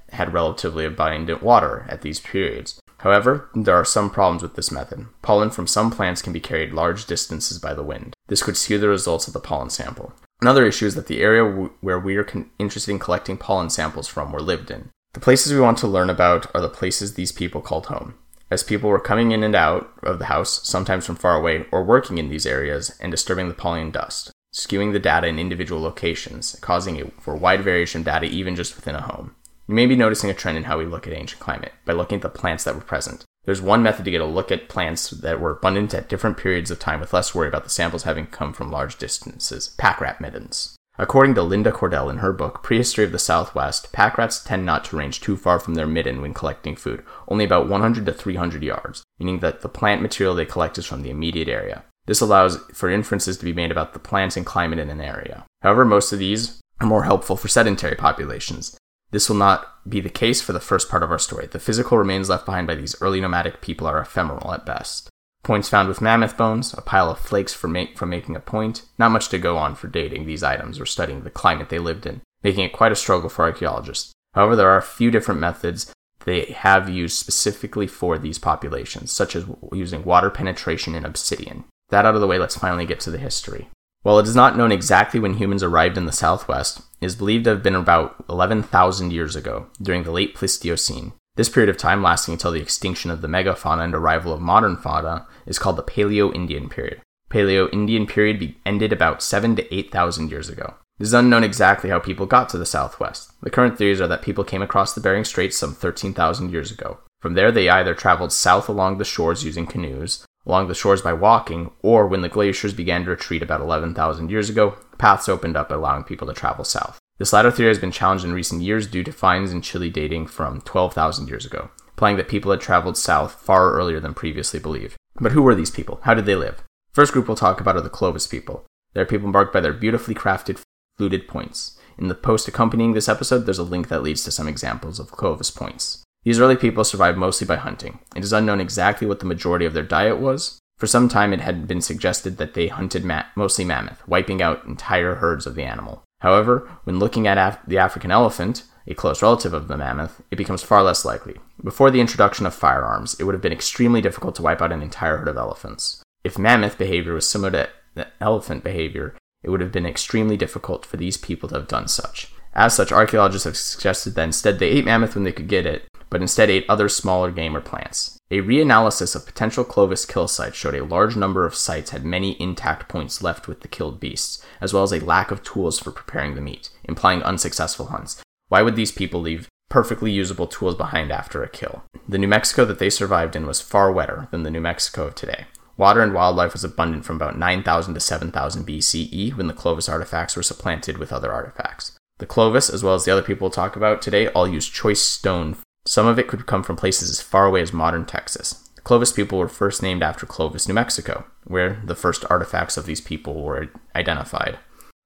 had 0.09 0.33
relatively 0.33 0.83
abundant 0.83 1.41
water 1.41 1.85
at 1.87 2.01
these 2.01 2.19
periods. 2.19 2.81
However, 2.97 3.49
there 3.55 3.75
are 3.75 3.85
some 3.85 4.09
problems 4.09 4.41
with 4.41 4.55
this 4.55 4.73
method. 4.73 5.05
Pollen 5.21 5.51
from 5.51 5.67
some 5.67 5.89
plants 5.89 6.21
can 6.21 6.33
be 6.33 6.41
carried 6.41 6.73
large 6.73 7.05
distances 7.05 7.59
by 7.59 7.73
the 7.73 7.83
wind. 7.83 8.13
This 8.27 8.43
could 8.43 8.57
skew 8.57 8.77
the 8.77 8.89
results 8.89 9.25
of 9.25 9.31
the 9.31 9.39
pollen 9.39 9.69
sample. 9.69 10.11
Another 10.41 10.65
issue 10.65 10.85
is 10.85 10.95
that 10.95 11.07
the 11.07 11.21
area 11.21 11.49
w- 11.49 11.71
where 11.79 11.97
we 11.97 12.17
are 12.17 12.25
con- 12.25 12.49
interested 12.59 12.91
in 12.91 12.99
collecting 12.99 13.37
pollen 13.37 13.69
samples 13.69 14.09
from 14.09 14.33
were 14.33 14.41
lived 14.41 14.69
in. 14.69 14.89
The 15.13 15.21
places 15.21 15.53
we 15.53 15.61
want 15.61 15.77
to 15.77 15.87
learn 15.87 16.09
about 16.09 16.53
are 16.53 16.61
the 16.61 16.67
places 16.67 17.13
these 17.13 17.31
people 17.31 17.61
called 17.61 17.85
home 17.85 18.15
as 18.51 18.63
people 18.63 18.89
were 18.89 18.99
coming 18.99 19.31
in 19.31 19.43
and 19.43 19.55
out 19.55 19.91
of 20.03 20.19
the 20.19 20.25
house, 20.25 20.61
sometimes 20.67 21.05
from 21.05 21.15
far 21.15 21.35
away, 21.35 21.65
or 21.71 21.83
working 21.83 22.17
in 22.17 22.29
these 22.29 22.45
areas 22.45 22.95
and 22.99 23.09
disturbing 23.09 23.47
the 23.47 23.53
pollen 23.53 23.89
dust, 23.89 24.29
skewing 24.53 24.91
the 24.91 24.99
data 24.99 25.25
in 25.25 25.39
individual 25.39 25.81
locations, 25.81 26.57
causing 26.59 26.97
it 26.97 27.13
for 27.21 27.33
wide 27.33 27.63
variation 27.63 28.01
of 28.01 28.05
data 28.05 28.25
even 28.25 28.55
just 28.55 28.75
within 28.75 28.93
a 28.93 29.01
home. 29.01 29.33
You 29.67 29.75
may 29.75 29.85
be 29.85 29.95
noticing 29.95 30.29
a 30.29 30.33
trend 30.33 30.57
in 30.57 30.65
how 30.65 30.77
we 30.77 30.85
look 30.85 31.07
at 31.07 31.13
ancient 31.13 31.39
climate 31.39 31.71
by 31.85 31.93
looking 31.93 32.17
at 32.17 32.23
the 32.23 32.29
plants 32.29 32.65
that 32.65 32.75
were 32.75 32.81
present. 32.81 33.23
There's 33.45 33.61
one 33.61 33.81
method 33.81 34.03
to 34.05 34.11
get 34.11 34.21
a 34.21 34.25
look 34.25 34.51
at 34.51 34.67
plants 34.67 35.09
that 35.09 35.39
were 35.39 35.51
abundant 35.51 35.93
at 35.93 36.09
different 36.09 36.37
periods 36.37 36.69
of 36.69 36.77
time 36.77 36.99
with 36.99 37.13
less 37.13 37.33
worry 37.33 37.47
about 37.47 37.63
the 37.63 37.69
samples 37.69 38.03
having 38.03 38.27
come 38.27 38.51
from 38.51 38.69
large 38.69 38.97
distances 38.97 39.73
pack 39.77 40.01
rat 40.01 40.19
middens. 40.19 40.75
According 40.97 41.35
to 41.35 41.41
Linda 41.41 41.71
Cordell 41.71 42.09
in 42.09 42.17
her 42.17 42.33
book, 42.33 42.63
Prehistory 42.63 43.05
of 43.05 43.11
the 43.11 43.19
Southwest, 43.19 43.91
pack 43.91 44.17
rats 44.17 44.43
tend 44.43 44.65
not 44.65 44.85
to 44.85 44.97
range 44.97 45.21
too 45.21 45.37
far 45.37 45.59
from 45.59 45.75
their 45.75 45.87
midden 45.87 46.21
when 46.21 46.33
collecting 46.33 46.75
food, 46.75 47.03
only 47.27 47.45
about 47.45 47.69
100 47.69 48.05
to 48.05 48.13
300 48.13 48.61
yards, 48.61 49.03
meaning 49.17 49.39
that 49.39 49.61
the 49.61 49.69
plant 49.69 50.01
material 50.01 50.35
they 50.35 50.45
collect 50.45 50.77
is 50.77 50.85
from 50.85 51.01
the 51.01 51.09
immediate 51.09 51.47
area. 51.47 51.85
This 52.07 52.21
allows 52.21 52.57
for 52.73 52.89
inferences 52.89 53.37
to 53.37 53.45
be 53.45 53.53
made 53.53 53.71
about 53.71 53.93
the 53.93 53.99
plants 53.99 54.35
and 54.35 54.45
climate 54.45 54.79
in 54.79 54.89
an 54.89 55.01
area. 55.01 55.45
However, 55.61 55.85
most 55.85 56.11
of 56.11 56.19
these 56.19 56.59
are 56.79 56.87
more 56.87 57.03
helpful 57.03 57.37
for 57.37 57.47
sedentary 57.47 57.95
populations. 57.95 58.77
This 59.11 59.29
will 59.29 59.37
not 59.37 59.67
be 59.87 60.01
the 60.01 60.09
case 60.09 60.41
for 60.41 60.53
the 60.53 60.59
first 60.59 60.89
part 60.89 61.03
of 61.03 61.11
our 61.11 61.19
story. 61.19 61.47
The 61.47 61.59
physical 61.59 61.97
remains 61.97 62.29
left 62.29 62.45
behind 62.45 62.67
by 62.67 62.75
these 62.75 62.99
early 63.01 63.21
nomadic 63.21 63.61
people 63.61 63.87
are 63.87 63.99
ephemeral 63.99 64.53
at 64.53 64.65
best. 64.65 65.09
Points 65.43 65.69
found 65.69 65.87
with 65.87 66.01
mammoth 66.01 66.37
bones, 66.37 66.73
a 66.73 66.81
pile 66.81 67.09
of 67.09 67.17
flakes 67.17 67.53
for 67.53 67.67
make, 67.67 67.97
from 67.97 68.09
making 68.09 68.35
a 68.35 68.39
point, 68.39 68.83
not 68.99 69.11
much 69.11 69.29
to 69.29 69.39
go 69.39 69.57
on 69.57 69.73
for 69.73 69.87
dating 69.87 70.25
these 70.25 70.43
items 70.43 70.79
or 70.79 70.85
studying 70.85 71.23
the 71.23 71.31
climate 71.31 71.69
they 71.69 71.79
lived 71.79 72.05
in, 72.05 72.21
making 72.43 72.63
it 72.63 72.73
quite 72.73 72.91
a 72.91 72.95
struggle 72.95 73.29
for 73.29 73.45
archaeologists. 73.45 74.11
However, 74.33 74.55
there 74.55 74.69
are 74.69 74.77
a 74.77 74.83
few 74.83 75.09
different 75.09 75.41
methods 75.41 75.91
they 76.25 76.45
have 76.45 76.87
used 76.87 77.17
specifically 77.17 77.87
for 77.87 78.19
these 78.19 78.37
populations, 78.37 79.11
such 79.11 79.35
as 79.35 79.45
using 79.73 80.03
water 80.03 80.29
penetration 80.29 80.93
in 80.93 81.05
obsidian. 81.05 81.63
That 81.89 82.05
out 82.05 82.15
of 82.15 82.21
the 82.21 82.27
way, 82.27 82.37
let's 82.37 82.57
finally 82.57 82.85
get 82.85 82.99
to 83.01 83.11
the 83.11 83.17
history. 83.17 83.69
While 84.03 84.19
it 84.19 84.27
is 84.27 84.35
not 84.35 84.57
known 84.57 84.71
exactly 84.71 85.19
when 85.19 85.35
humans 85.35 85.63
arrived 85.63 85.97
in 85.97 86.05
the 86.05 86.11
southwest, 86.11 86.81
it 86.99 87.05
is 87.05 87.15
believed 87.15 87.45
to 87.45 87.51
have 87.51 87.63
been 87.63 87.75
about 87.75 88.23
11,000 88.29 89.11
years 89.11 89.35
ago, 89.35 89.67
during 89.81 90.03
the 90.03 90.11
late 90.11 90.35
Pleistocene. 90.35 91.13
This 91.35 91.49
period 91.49 91.69
of 91.69 91.77
time, 91.77 92.03
lasting 92.03 92.33
until 92.33 92.51
the 92.51 92.61
extinction 92.61 93.09
of 93.09 93.21
the 93.21 93.27
megafauna 93.27 93.85
and 93.85 93.95
arrival 93.95 94.33
of 94.33 94.41
modern 94.41 94.75
fauna, 94.75 95.27
is 95.45 95.57
called 95.57 95.77
the 95.77 95.83
Paleo-Indian 95.83 96.67
period. 96.67 97.01
Paleo-Indian 97.29 98.05
period 98.05 98.55
ended 98.65 98.91
about 98.91 99.23
7 99.23 99.55
to 99.55 99.73
8,000 99.73 100.29
years 100.29 100.49
ago. 100.49 100.75
It 100.99 101.03
is 101.03 101.13
unknown 101.13 101.43
exactly 101.43 101.89
how 101.89 101.99
people 101.99 102.25
got 102.25 102.49
to 102.49 102.57
the 102.57 102.65
southwest. 102.65 103.31
The 103.41 103.49
current 103.49 103.77
theories 103.77 104.01
are 104.01 104.07
that 104.07 104.21
people 104.21 104.43
came 104.43 104.61
across 104.61 104.93
the 104.93 105.01
Bering 105.01 105.23
Straits 105.23 105.57
some 105.57 105.73
13,000 105.73 106.51
years 106.51 106.69
ago. 106.69 106.99
From 107.21 107.35
there, 107.35 107.51
they 107.51 107.69
either 107.69 107.93
traveled 107.93 108.33
south 108.33 108.67
along 108.67 108.97
the 108.97 109.05
shores 109.05 109.45
using 109.45 109.65
canoes, 109.65 110.25
along 110.45 110.67
the 110.67 110.75
shores 110.75 111.01
by 111.01 111.13
walking, 111.13 111.71
or 111.81 112.07
when 112.07 112.21
the 112.21 112.29
glaciers 112.29 112.73
began 112.73 113.05
to 113.05 113.11
retreat 113.11 113.41
about 113.41 113.61
11,000 113.61 114.29
years 114.29 114.49
ago, 114.49 114.75
paths 114.97 115.29
opened 115.29 115.55
up 115.55 115.71
allowing 115.71 116.03
people 116.03 116.27
to 116.27 116.33
travel 116.33 116.65
south. 116.65 116.99
This 117.21 117.33
latter 117.33 117.51
theory 117.51 117.69
has 117.69 117.77
been 117.77 117.91
challenged 117.91 118.25
in 118.25 118.33
recent 118.33 118.63
years 118.63 118.87
due 118.87 119.03
to 119.03 119.11
finds 119.11 119.51
in 119.51 119.61
Chile 119.61 119.91
dating 119.91 120.25
from 120.25 120.59
12,000 120.61 121.29
years 121.29 121.45
ago, 121.45 121.69
implying 121.89 122.17
that 122.17 122.27
people 122.27 122.49
had 122.49 122.59
traveled 122.59 122.97
south 122.97 123.35
far 123.35 123.73
earlier 123.73 123.99
than 123.99 124.15
previously 124.15 124.59
believed. 124.59 124.95
But 125.19 125.31
who 125.33 125.43
were 125.43 125.53
these 125.53 125.69
people? 125.69 125.99
How 126.01 126.15
did 126.15 126.25
they 126.25 126.33
live? 126.33 126.63
First 126.93 127.13
group 127.13 127.27
we'll 127.27 127.37
talk 127.37 127.61
about 127.61 127.75
are 127.75 127.81
the 127.81 127.91
Clovis 127.91 128.25
people. 128.25 128.65
They 128.95 129.01
are 129.01 129.05
people 129.05 129.27
marked 129.27 129.53
by 129.53 129.61
their 129.61 129.71
beautifully 129.71 130.15
crafted 130.15 130.63
fluted 130.97 131.27
points. 131.27 131.77
In 131.95 132.07
the 132.07 132.15
post 132.15 132.47
accompanying 132.47 132.93
this 132.93 133.07
episode, 133.07 133.45
there's 133.45 133.59
a 133.59 133.63
link 133.63 133.89
that 133.89 134.01
leads 134.01 134.23
to 134.23 134.31
some 134.31 134.47
examples 134.47 134.99
of 134.99 135.11
Clovis 135.11 135.51
points. 135.51 136.01
These 136.23 136.39
early 136.39 136.55
people 136.55 136.83
survived 136.83 137.19
mostly 137.19 137.45
by 137.45 137.57
hunting. 137.57 137.99
It 138.15 138.23
is 138.23 138.33
unknown 138.33 138.59
exactly 138.59 139.05
what 139.05 139.19
the 139.19 139.27
majority 139.27 139.67
of 139.67 139.73
their 139.73 139.83
diet 139.83 140.17
was. 140.17 140.57
For 140.79 140.87
some 140.87 141.07
time, 141.07 141.33
it 141.33 141.41
had 141.41 141.67
been 141.67 141.81
suggested 141.81 142.37
that 142.37 142.55
they 142.55 142.69
hunted 142.69 143.05
ma- 143.05 143.25
mostly 143.35 143.63
mammoth, 143.63 144.01
wiping 144.07 144.41
out 144.41 144.65
entire 144.65 145.13
herds 145.13 145.45
of 145.45 145.53
the 145.53 145.65
animal. 145.65 146.03
However, 146.21 146.69
when 146.83 146.99
looking 146.99 147.27
at 147.27 147.37
Af- 147.37 147.59
the 147.67 147.77
African 147.77 148.11
elephant, 148.11 148.63
a 148.87 148.95
close 148.95 149.21
relative 149.21 149.53
of 149.53 149.67
the 149.67 149.77
mammoth, 149.77 150.21
it 150.31 150.37
becomes 150.37 150.63
far 150.63 150.81
less 150.81 151.05
likely. 151.05 151.35
Before 151.63 151.91
the 151.91 152.01
introduction 152.01 152.45
of 152.45 152.53
firearms, 152.53 153.15
it 153.19 153.23
would 153.25 153.35
have 153.35 153.41
been 153.41 153.51
extremely 153.51 154.01
difficult 154.01 154.35
to 154.35 154.41
wipe 154.41 154.61
out 154.61 154.71
an 154.71 154.81
entire 154.81 155.17
herd 155.17 155.27
of 155.27 155.37
elephants. 155.37 156.01
If 156.23 156.39
mammoth 156.39 156.77
behavior 156.77 157.13
was 157.13 157.29
similar 157.29 157.51
to 157.95 158.07
elephant 158.19 158.63
behavior, 158.63 159.15
it 159.43 159.49
would 159.49 159.61
have 159.61 159.71
been 159.71 159.85
extremely 159.85 160.37
difficult 160.37 160.85
for 160.85 160.97
these 160.97 161.17
people 161.17 161.49
to 161.49 161.55
have 161.55 161.67
done 161.67 161.87
such. 161.87 162.31
As 162.53 162.75
such, 162.75 162.91
archaeologists 162.91 163.45
have 163.45 163.57
suggested 163.57 164.15
that 164.15 164.23
instead 164.23 164.59
they 164.59 164.69
ate 164.69 164.85
mammoth 164.85 165.15
when 165.15 165.23
they 165.23 165.31
could 165.31 165.47
get 165.47 165.65
it, 165.65 165.87
but 166.09 166.21
instead 166.21 166.49
ate 166.49 166.65
other 166.67 166.89
smaller 166.89 167.31
game 167.31 167.55
or 167.55 167.61
plants. 167.61 168.17
A 168.29 168.41
reanalysis 168.41 169.15
of 169.15 169.25
potential 169.25 169.63
Clovis 169.63 170.05
kill 170.05 170.27
sites 170.27 170.57
showed 170.57 170.75
a 170.75 170.85
large 170.85 171.15
number 171.15 171.45
of 171.45 171.55
sites 171.55 171.91
had 171.91 172.05
many 172.05 172.39
intact 172.41 172.87
points 172.89 173.21
left 173.21 173.47
with 173.47 173.61
the 173.61 173.67
killed 173.67 173.99
beasts, 173.99 174.45
as 174.59 174.73
well 174.73 174.83
as 174.83 174.91
a 174.91 175.03
lack 175.03 175.31
of 175.31 175.43
tools 175.43 175.79
for 175.79 175.91
preparing 175.91 176.35
the 176.35 176.41
meat, 176.41 176.69
implying 176.83 177.23
unsuccessful 177.23 177.87
hunts. 177.87 178.21
Why 178.49 178.61
would 178.61 178.75
these 178.75 178.91
people 178.91 179.21
leave 179.21 179.47
perfectly 179.69 180.11
usable 180.11 180.47
tools 180.47 180.75
behind 180.75 181.11
after 181.11 181.43
a 181.43 181.49
kill? 181.49 181.83
The 182.07 182.17
New 182.17 182.27
Mexico 182.27 182.65
that 182.65 182.79
they 182.79 182.89
survived 182.89 183.35
in 183.35 183.47
was 183.47 183.61
far 183.61 183.91
wetter 183.91 184.27
than 184.31 184.43
the 184.43 184.51
New 184.51 184.61
Mexico 184.61 185.07
of 185.07 185.15
today. 185.15 185.45
Water 185.77 186.01
and 186.01 186.13
wildlife 186.13 186.53
was 186.53 186.65
abundant 186.65 187.05
from 187.05 187.15
about 187.15 187.37
9000 187.37 187.93
to 187.93 187.99
7000 187.99 188.67
BCE 188.67 189.35
when 189.35 189.47
the 189.47 189.53
Clovis 189.53 189.87
artifacts 189.87 190.35
were 190.35 190.43
supplanted 190.43 190.97
with 190.97 191.13
other 191.13 191.31
artifacts. 191.31 191.97
The 192.21 192.27
Clovis, 192.27 192.69
as 192.69 192.83
well 192.83 192.93
as 192.93 193.03
the 193.03 193.11
other 193.11 193.23
people 193.23 193.45
we'll 193.45 193.51
talk 193.51 193.75
about 193.75 193.99
today, 193.99 194.27
all 194.27 194.47
use 194.47 194.69
choice 194.69 195.01
stone 195.01 195.57
some 195.87 196.05
of 196.05 196.19
it 196.19 196.27
could 196.27 196.45
come 196.45 196.61
from 196.61 196.75
places 196.75 197.09
as 197.09 197.19
far 197.19 197.47
away 197.47 197.63
as 197.63 197.73
modern 197.73 198.05
Texas. 198.05 198.69
The 198.75 198.81
Clovis 198.81 199.11
people 199.11 199.39
were 199.39 199.47
first 199.47 199.81
named 199.81 200.03
after 200.03 200.27
Clovis, 200.27 200.67
New 200.67 200.75
Mexico, 200.75 201.25
where 201.45 201.81
the 201.83 201.95
first 201.95 202.23
artifacts 202.29 202.77
of 202.77 202.85
these 202.85 203.01
people 203.01 203.41
were 203.41 203.69
identified. 203.95 204.59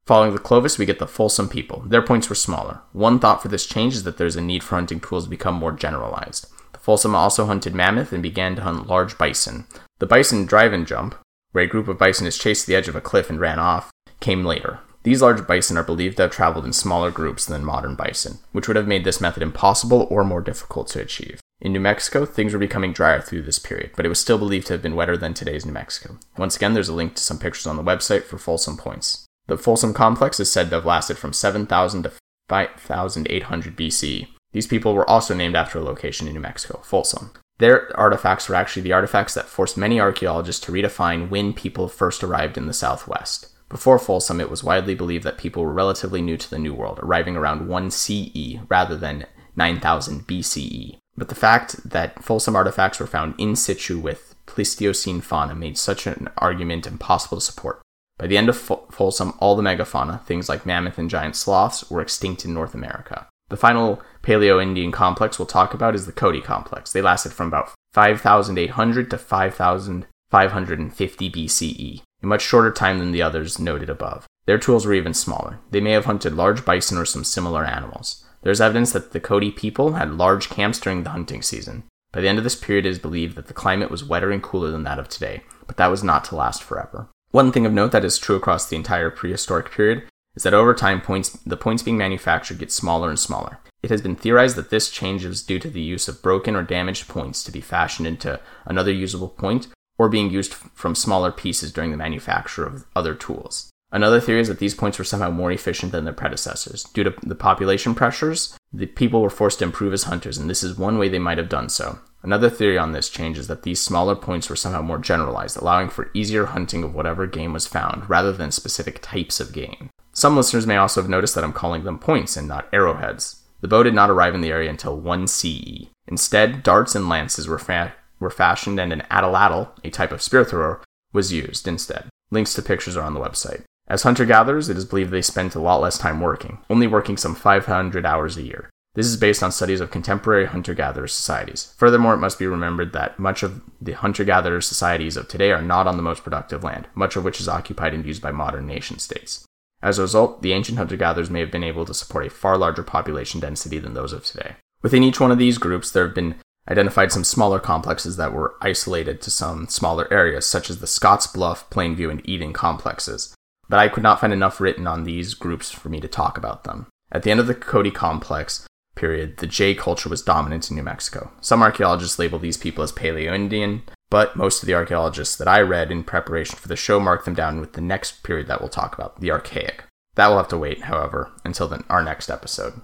Following 0.06 0.34
the 0.34 0.40
Clovis, 0.40 0.78
we 0.78 0.86
get 0.86 1.00
the 1.00 1.08
Folsom 1.08 1.48
people. 1.48 1.84
Their 1.86 2.02
points 2.02 2.28
were 2.28 2.36
smaller. 2.36 2.82
One 2.92 3.18
thought 3.18 3.42
for 3.42 3.48
this 3.48 3.66
change 3.66 3.94
is 3.94 4.04
that 4.04 4.18
there's 4.18 4.36
a 4.36 4.42
need 4.42 4.62
for 4.62 4.76
hunting 4.76 5.00
tools 5.00 5.24
to 5.24 5.30
become 5.30 5.56
more 5.56 5.72
generalized. 5.72 6.48
The 6.74 6.80
Folsom 6.80 7.16
also 7.16 7.46
hunted 7.46 7.74
mammoth 7.74 8.12
and 8.12 8.22
began 8.22 8.58
to 8.58 8.64
hunt 8.64 8.88
large 8.88 9.18
bison. 9.18 9.68
The 10.00 10.06
bison 10.06 10.46
drive 10.46 10.74
and 10.74 10.86
jump, 10.86 11.16
where 11.54 11.64
a 11.64 11.68
group 11.68 11.88
of 11.88 11.98
bison 11.98 12.28
is 12.28 12.38
chased 12.38 12.66
to 12.66 12.68
the 12.68 12.76
edge 12.76 12.90
of 12.90 12.96
a 12.98 13.02
cliff 13.02 13.30
and 13.30 13.40
ran 13.40 13.58
off, 13.58 13.90
came 14.20 14.44
later. 14.44 14.82
These 15.06 15.22
large 15.22 15.46
bison 15.46 15.78
are 15.78 15.84
believed 15.84 16.18
to 16.18 16.24
have 16.24 16.32
traveled 16.32 16.66
in 16.66 16.74
smaller 16.74 17.12
groups 17.12 17.46
than 17.46 17.64
modern 17.64 17.94
bison, 17.94 18.40
which 18.54 18.68
would 18.68 18.76
have 18.76 18.88
made 18.88 19.04
this 19.04 19.22
method 19.22 19.44
impossible 19.44 20.08
or 20.10 20.24
more 20.24 20.42
difficult 20.42 20.88
to 20.90 21.00
achieve. 21.00 21.40
In 21.62 21.74
New 21.74 21.80
Mexico, 21.80 22.26
things 22.26 22.54
were 22.54 22.60
becoming 22.60 22.92
drier 22.92 23.22
through 23.22 23.44
this 23.44 23.60
period, 23.60 23.92
but 23.96 24.08
it 24.08 24.10
was 24.10 24.20
still 24.20 24.40
believed 24.40 24.66
to 24.66 24.74
have 24.74 24.82
been 24.82 24.96
wetter 24.96 25.16
than 25.16 25.36
today's 25.36 25.64
New 25.64 25.74
Mexico. 25.74 26.18
Once 26.40 26.56
again, 26.56 26.74
there's 26.74 26.90
a 26.90 26.94
link 26.94 27.14
to 27.14 27.22
some 27.22 27.38
pictures 27.38 27.68
on 27.68 27.78
the 27.78 27.84
website 27.84 28.24
for 28.24 28.40
Folsom 28.40 28.78
points. 28.78 29.28
The 29.46 29.60
Folsom 29.60 29.94
complex 29.94 30.40
is 30.40 30.52
said 30.52 30.72
to 30.72 30.78
have 30.78 30.88
lasted 30.88 31.20
from 31.20 31.34
7000 31.34 32.02
to 32.02 32.12
5800 32.50 33.76
BC. 33.78 34.28
These 34.54 34.66
people 34.66 34.96
were 34.96 35.08
also 35.08 35.36
named 35.36 35.56
after 35.56 35.78
a 35.78 35.84
location 35.84 36.28
in 36.28 36.34
New 36.34 36.40
Mexico, 36.40 36.80
Folsom. 36.84 37.30
Their 37.60 37.96
artifacts 37.96 38.50
were 38.50 38.56
actually 38.56 38.82
the 38.82 38.94
artifacts 38.94 39.36
that 39.36 39.46
forced 39.46 39.78
many 39.78 40.00
archaeologists 40.00 40.66
to 40.66 40.72
redefine 40.72 41.30
when 41.30 41.54
people 41.54 41.88
first 41.90 42.24
arrived 42.24 42.58
in 42.58 42.66
the 42.66 42.74
Southwest. 42.74 43.52
Before 43.76 44.00
Folsom, 44.00 44.40
it 44.40 44.50
was 44.50 44.64
widely 44.64 44.96
believed 44.96 45.26
that 45.26 45.38
people 45.38 45.62
were 45.62 45.74
relatively 45.74 46.22
new 46.22 46.38
to 46.38 46.50
the 46.50 46.58
New 46.58 46.74
World, 46.74 46.98
arriving 47.04 47.36
around 47.36 47.68
1 47.68 47.92
CE 47.92 48.60
rather 48.70 48.96
than 48.96 49.26
9000 49.58 50.26
BCE. 50.26 50.96
But 51.18 51.28
the 51.28 51.36
fact 51.36 51.90
that 51.90 52.24
Folsom 52.24 52.56
artifacts 52.56 53.02
were 53.02 53.06
found 53.06 53.36
in 53.38 53.58
situ 53.58 54.00
with 54.00 54.34
Pleistocene 54.46 55.20
fauna 55.20 55.56
made 55.56 55.78
such 55.78 56.08
an 56.08 56.30
argument 56.38 56.88
impossible 56.88 57.40
to 57.40 57.44
support. 57.44 57.82
By 58.18 58.28
the 58.28 58.38
end 58.38 58.48
of 58.48 58.58
Folsom, 58.58 59.34
all 59.40 59.58
the 59.58 59.64
megafauna, 59.64 60.24
things 60.24 60.48
like 60.48 60.66
mammoth 60.66 60.98
and 60.98 61.10
giant 61.10 61.36
sloths, 61.36 61.92
were 61.92 62.00
extinct 62.00 62.46
in 62.46 62.54
North 62.54 62.76
America. 62.76 63.28
The 63.50 63.58
final 63.58 64.02
Paleo 64.24 64.64
Indian 64.64 64.94
complex 64.94 65.38
we'll 65.38 65.48
talk 65.48 65.74
about 65.74 65.96
is 65.96 66.06
the 66.06 66.14
Cody 66.14 66.40
complex. 66.40 66.94
They 66.94 67.02
lasted 67.02 67.34
from 67.34 67.48
about 67.48 67.72
5800 67.92 69.10
to 69.10 69.18
5550 69.18 71.30
BCE 71.30 72.02
a 72.26 72.28
much 72.28 72.42
shorter 72.42 72.72
time 72.72 72.98
than 72.98 73.12
the 73.12 73.22
others 73.22 73.60
noted 73.60 73.88
above. 73.88 74.26
Their 74.48 74.58
tools 74.58 74.86
were 74.86 74.96
even 74.96 75.14
smaller. 75.14 75.60
They 75.70 75.80
may 75.80 75.92
have 75.92 76.06
hunted 76.06 76.34
large 76.34 76.66
bison 76.66 76.98
or 76.98 77.06
some 77.06 77.24
similar 77.24 77.64
animals. 77.64 78.26
There 78.42 78.52
is 78.52 78.60
evidence 78.60 78.92
that 78.94 79.12
the 79.12 79.20
Cody 79.20 79.52
people 79.52 79.94
had 79.94 80.16
large 80.16 80.50
camps 80.50 80.80
during 80.80 81.04
the 81.04 81.12
hunting 81.12 81.44
season. 81.44 81.84
By 82.12 82.22
the 82.22 82.28
end 82.28 82.40
of 82.40 82.44
this 82.44 82.56
period, 82.56 82.88
it 82.88 82.90
is 82.90 83.00
believed 83.00 83.36
that 83.36 83.48
the 83.48 83.54
climate 83.54 83.92
was 83.92 84.04
wetter 84.04 84.32
and 84.32 84.42
cooler 84.42 84.72
than 84.72 84.84
that 84.84 84.98
of 84.98 85.08
today, 85.08 85.44
but 85.68 85.78
that 85.78 85.88
was 85.88 86.04
not 86.04 86.26
to 86.26 86.36
last 86.36 86.64
forever. 86.64 87.10
One 87.30 87.52
thing 87.52 87.66
of 87.66 87.74
note 87.74 87.92
that 87.92 88.06
is 88.06 88.18
true 88.18 88.36
across 88.36 88.68
the 88.68 88.76
entire 88.76 89.12
prehistoric 89.12 89.72
period 89.72 90.04
is 90.36 90.44
that 90.44 90.54
over 90.54 90.74
time, 90.74 91.02
points, 91.02 91.30
the 91.46 91.58
points 91.58 91.84
being 91.84 91.98
manufactured 91.98 92.60
get 92.60 92.72
smaller 92.72 93.10
and 93.10 93.20
smaller. 93.20 93.60
It 93.84 93.92
has 93.92 94.02
been 94.02 94.16
theorized 94.16 94.56
that 94.56 94.72
this 94.72 94.90
change 94.90 95.24
is 95.26 95.44
due 95.44 95.60
to 95.60 95.70
the 95.70 95.82
use 95.82 96.08
of 96.08 96.24
broken 96.24 96.56
or 96.56 96.64
damaged 96.64 97.08
points 97.08 97.44
to 97.44 97.52
be 97.52 97.62
fashioned 97.62 98.08
into 98.08 98.40
another 98.66 98.92
usable 98.92 99.30
point, 99.30 99.68
or 99.98 100.10
being 100.10 100.30
used 100.30 100.54
from 100.54 100.96
smaller 100.96 101.32
pieces 101.32 101.72
during 101.72 101.92
the 101.92 101.98
manufacture 101.98 102.66
of 102.66 102.86
other 102.96 103.16
tools. 103.16 103.72
Another 103.92 104.20
theory 104.20 104.42
is 104.42 104.50
that 104.50 104.60
these 104.60 104.74
points 104.74 104.98
were 104.98 105.06
somehow 105.06 105.30
more 105.30 105.52
efficient 105.52 105.92
than 105.92 106.04
their 106.04 106.14
predecessors. 106.14 106.84
Due 106.86 107.06
to 107.06 107.14
the 107.24 107.36
population 107.36 107.96
pressures, 107.96 108.58
the 108.74 108.88
people 108.88 109.22
were 109.22 109.30
forced 109.30 109.60
to 109.60 109.66
improve 109.66 109.94
as 109.94 110.04
hunters, 110.04 110.38
and 110.38 110.50
this 110.50 110.64
is 110.64 110.78
one 110.78 110.98
way 110.98 111.08
they 111.08 111.20
might 111.20 111.38
have 111.38 111.48
done 111.48 111.70
so. 111.70 112.00
Another 112.22 112.50
theory 112.50 112.78
on 112.78 112.92
this 112.92 113.08
change 113.08 113.38
is 113.38 113.48
that 113.48 113.64
these 113.64 113.80
smaller 113.80 114.16
points 114.16 114.50
were 114.50 114.56
somehow 114.56 114.82
more 114.82 114.98
generalized, 114.98 115.56
allowing 115.56 115.90
for 115.90 116.10
easier 116.14 116.48
hunting 116.48 116.84
of 116.84 116.94
whatever 116.96 117.28
game 117.28 117.54
was 117.54 117.68
found, 117.68 118.10
rather 118.10 118.34
than 118.34 118.52
specific 118.52 119.00
types 119.02 119.40
of 119.40 119.54
game. 119.54 119.90
Some 120.12 120.36
listeners 120.36 120.66
may 120.66 120.76
also 120.76 121.02
have 121.02 121.10
noticed 121.10 121.36
that 121.36 121.44
I'm 121.44 121.54
calling 121.54 121.84
them 121.84 122.00
points 122.00 122.36
and 122.36 122.48
not 122.48 122.68
arrowheads. 122.74 123.44
The 123.62 123.68
bow 123.68 123.84
did 123.84 123.94
not 123.94 124.10
arrive 124.10 124.36
in 124.36 124.42
the 124.42 124.52
area 124.52 124.70
until 124.70 125.00
1 125.00 125.28
CE. 125.28 125.88
Instead, 126.08 126.64
darts 126.64 126.96
and 126.96 127.08
lances 127.08 127.48
were 127.48 127.60
fa- 127.60 127.94
were 128.20 128.30
fashioned 128.30 128.80
and 128.80 128.94
an 128.94 129.04
atlatl, 129.12 129.70
a 129.84 129.90
type 129.90 130.12
of 130.12 130.22
spear 130.22 130.44
thrower, 130.44 130.84
was 131.14 131.34
used 131.34 131.68
instead. 131.68 132.10
Links 132.32 132.54
to 132.54 132.62
pictures 132.62 132.98
are 132.98 133.04
on 133.04 133.14
the 133.14 133.20
website. 133.20 133.64
As 133.88 134.04
hunter 134.04 134.26
gatherers, 134.26 134.68
it 134.70 134.78
is 134.78 134.86
believed 134.86 135.12
they 135.12 135.22
spent 135.22 135.56
a 135.56 135.60
lot 135.60 135.82
less 135.82 135.98
time 135.98 136.20
working, 136.20 136.58
only 136.70 136.88
working 136.88 137.18
some 137.18 137.36
500 137.36 138.06
hours 138.06 138.36
a 138.36 138.44
year. 138.44 138.70
This 138.96 139.08
is 139.08 139.18
based 139.18 139.44
on 139.44 139.52
studies 139.52 139.82
of 139.82 139.92
contemporary 139.92 140.46
hunter 140.46 140.74
gatherer 140.74 141.08
societies. 141.08 141.74
Furthermore, 141.78 142.14
it 142.14 142.20
must 142.20 142.40
be 142.40 142.48
remembered 142.48 142.94
that 142.94 143.20
much 143.20 143.44
of 143.44 143.62
the 143.82 143.92
hunter 143.92 144.24
gatherer 144.24 144.62
societies 144.62 145.18
of 145.18 145.28
today 145.28 145.52
are 145.52 145.62
not 145.62 145.86
on 145.86 145.98
the 145.98 146.04
most 146.04 146.24
productive 146.24 146.64
land, 146.64 146.88
much 146.96 147.18
of 147.18 147.26
which 147.26 147.42
is 147.42 147.50
occupied 147.50 147.94
and 147.94 148.06
used 148.06 148.22
by 148.22 148.32
modern 148.32 148.66
nation 148.66 148.98
states. 148.98 149.46
As 149.84 150.00
a 150.00 150.04
result, 150.04 150.42
the 150.42 150.54
ancient 150.54 150.78
hunter 150.78 150.96
gatherers 150.96 151.30
may 151.30 151.42
have 151.42 151.52
been 151.52 151.64
able 151.64 151.86
to 151.86 151.94
support 151.94 152.26
a 152.26 152.30
far 152.30 152.58
larger 152.58 152.84
population 152.84 153.42
density 153.42 153.80
than 153.80 153.94
those 153.94 154.14
of 154.14 154.24
today. 154.24 154.56
Within 154.82 155.04
each 155.04 155.20
one 155.20 155.32
of 155.32 155.38
these 155.38 155.58
groups, 155.58 155.92
there 155.92 156.06
have 156.06 156.16
been 156.16 156.36
identified 156.70 157.12
some 157.12 157.24
smaller 157.24 157.60
complexes 157.60 158.18
that 158.18 158.34
were 158.34 158.56
isolated 158.62 159.22
to 159.22 159.32
some 159.32 159.68
smaller 159.68 160.12
areas, 160.12 160.46
such 160.46 160.70
as 160.70 160.80
the 160.80 160.88
Scotts 160.88 161.28
Bluff, 161.28 161.70
Plainview, 161.70 162.10
and 162.10 162.28
Eden 162.28 162.54
complexes. 162.54 163.34
But 163.70 163.80
I 163.80 163.88
could 163.88 164.04
not 164.04 164.20
find 164.20 164.34
enough 164.34 164.62
written 164.62 164.88
on 164.88 165.04
these 165.04 165.34
groups 165.34 165.72
for 165.72 165.90
me 165.90 166.00
to 166.00 166.08
talk 166.08 166.38
about 166.38 166.64
them. 166.64 166.88
At 167.12 167.24
the 167.24 167.32
end 167.32 167.40
of 167.40 167.48
the 167.48 167.56
Cody 167.56 167.92
complex 167.92 168.68
period, 168.96 169.38
the 169.38 169.48
Jay 169.48 169.76
culture 169.76 170.10
was 170.10 170.22
dominant 170.22 170.70
in 170.70 170.76
New 170.76 170.84
Mexico. 170.84 171.32
Some 171.42 171.62
archaeologists 171.62 172.18
label 172.18 172.40
these 172.40 172.58
people 172.58 172.84
as 172.84 172.92
Paleo 172.92 173.34
Indian, 173.34 173.84
but 174.10 174.36
most 174.36 174.64
of 174.64 174.68
the 174.68 174.74
archaeologists 174.74 175.36
that 175.36 175.48
I 175.48 175.60
read 175.62 175.92
in 175.92 176.04
preparation 176.04 176.58
for 176.58 176.68
the 176.68 176.76
show 176.76 177.00
mark 177.00 177.26
them 177.26 177.34
down 177.34 177.60
with 177.60 177.74
the 177.74 177.82
next 177.82 178.24
period 178.24 178.48
that 178.48 178.62
we'll 178.62 178.70
talk 178.70 178.96
about, 178.96 179.20
the 179.20 179.32
Archaic. 179.32 179.84
That 180.16 180.28
will 180.28 180.38
have 180.38 180.48
to 180.50 180.58
wait, 180.58 180.84
however, 180.84 181.32
until 181.44 181.68
then, 181.68 181.84
our 181.90 182.04
next 182.04 182.30
episode. 182.30 182.82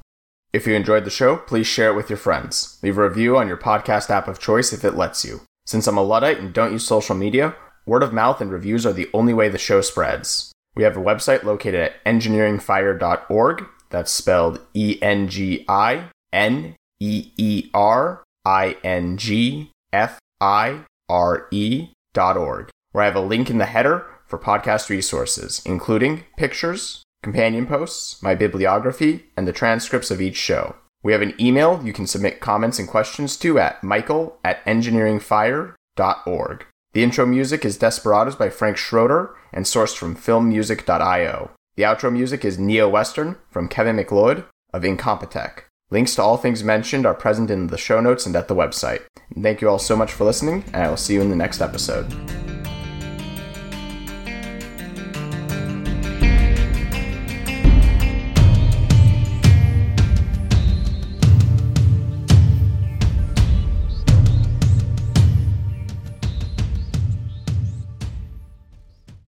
If 0.54 0.68
you 0.68 0.76
enjoyed 0.76 1.06
the 1.06 1.10
show, 1.10 1.38
please 1.38 1.66
share 1.66 1.92
it 1.92 1.96
with 1.96 2.10
your 2.10 2.18
friends. 2.18 2.78
Leave 2.84 2.98
a 2.98 3.08
review 3.08 3.38
on 3.38 3.48
your 3.48 3.58
podcast 3.58 4.10
app 4.10 4.28
of 4.28 4.40
choice 4.40 4.74
if 4.74 4.84
it 4.84 4.96
lets 4.96 5.24
you. 5.24 5.42
Since 5.66 5.88
I'm 5.88 5.98
a 5.98 6.04
Luddite 6.04 6.40
and 6.40 6.54
don't 6.54 6.74
use 6.74 6.86
social 6.86 7.16
media, 7.16 7.56
word 7.86 8.04
of 8.04 8.12
mouth 8.12 8.42
and 8.42 8.52
reviews 8.52 8.86
are 8.86 8.92
the 8.92 9.10
only 9.14 9.34
way 9.34 9.48
the 9.48 9.58
show 9.58 9.80
spreads. 9.80 10.52
We 10.76 10.84
have 10.84 10.98
a 10.98 11.02
website 11.02 11.44
located 11.44 11.76
at 11.76 12.04
engineeringfire.org. 12.06 13.66
That's 13.90 14.12
spelled 14.12 14.60
E 14.74 14.98
N 15.02 15.30
G 15.30 15.66
I 15.70 16.10
N 16.34 16.76
E 17.00 17.32
E 17.38 17.70
R 17.74 18.24
I 18.46 18.76
N 18.84 19.18
G 19.18 19.72
F 19.94 20.20
I 20.42 20.82
R 21.08 21.48
E 21.52 21.90
dot 22.14 22.36
org, 22.36 22.70
where 22.92 23.04
I 23.04 23.08
have 23.08 23.16
a 23.16 23.22
link 23.22 23.50
in 23.50 23.58
the 23.58 23.66
header 23.66 24.06
for 24.26 24.38
podcast 24.38 24.90
resources, 24.90 25.62
including 25.66 26.26
pictures, 26.38 27.04
companion 27.24 27.66
posts, 27.66 28.22
my 28.22 28.36
bibliography, 28.36 29.26
and 29.38 29.48
the 29.48 29.54
transcripts 29.54 30.12
of 30.12 30.22
each 30.22 30.38
show. 30.38 30.76
We 31.04 31.14
have 31.14 31.22
an 31.22 31.34
email 31.40 31.82
you 31.84 31.94
can 31.94 32.08
submit 32.08 32.40
comments 32.40 32.80
and 32.80 32.88
questions 32.88 33.38
to 33.38 33.60
at 33.60 33.84
michael 33.84 34.38
at 34.44 34.64
engineeringfire.org. 34.66 36.66
The 36.94 37.04
intro 37.04 37.26
music 37.26 37.64
is 37.64 37.78
Desperados 37.78 38.36
by 38.36 38.50
Frank 38.50 38.78
Schroeter 38.78 39.34
and 39.54 39.66
sourced 39.66 39.96
from 39.96 40.16
filmmusic.io. 40.16 41.52
The 41.76 41.84
outro 41.84 42.12
music 42.12 42.44
is 42.44 42.60
Neo 42.60 42.90
Western 42.90 43.38
from 43.50 43.70
Kevin 43.70 43.96
McLeod 43.96 44.44
of 44.74 44.84
Incompetech. 44.84 45.64
Links 45.90 46.16
to 46.16 46.22
all 46.22 46.38
things 46.38 46.64
mentioned 46.64 47.06
are 47.06 47.14
present 47.14 47.50
in 47.50 47.68
the 47.68 47.78
show 47.78 48.02
notes 48.02 48.26
and 48.26 48.36
at 48.36 48.48
the 48.48 48.56
website. 48.56 49.02
And 49.34 49.44
thank 49.44 49.62
you 49.62 49.70
all 49.70 49.80
so 49.80 49.96
much 49.96 50.12
for 50.12 50.26
listening, 50.26 50.64
and 50.74 50.84
I 50.84 50.90
will 50.90 50.98
see 50.98 51.16
you 51.16 51.22
in 51.22 51.30
the 51.30 51.36
next 51.36 51.62
episode. 51.62 52.61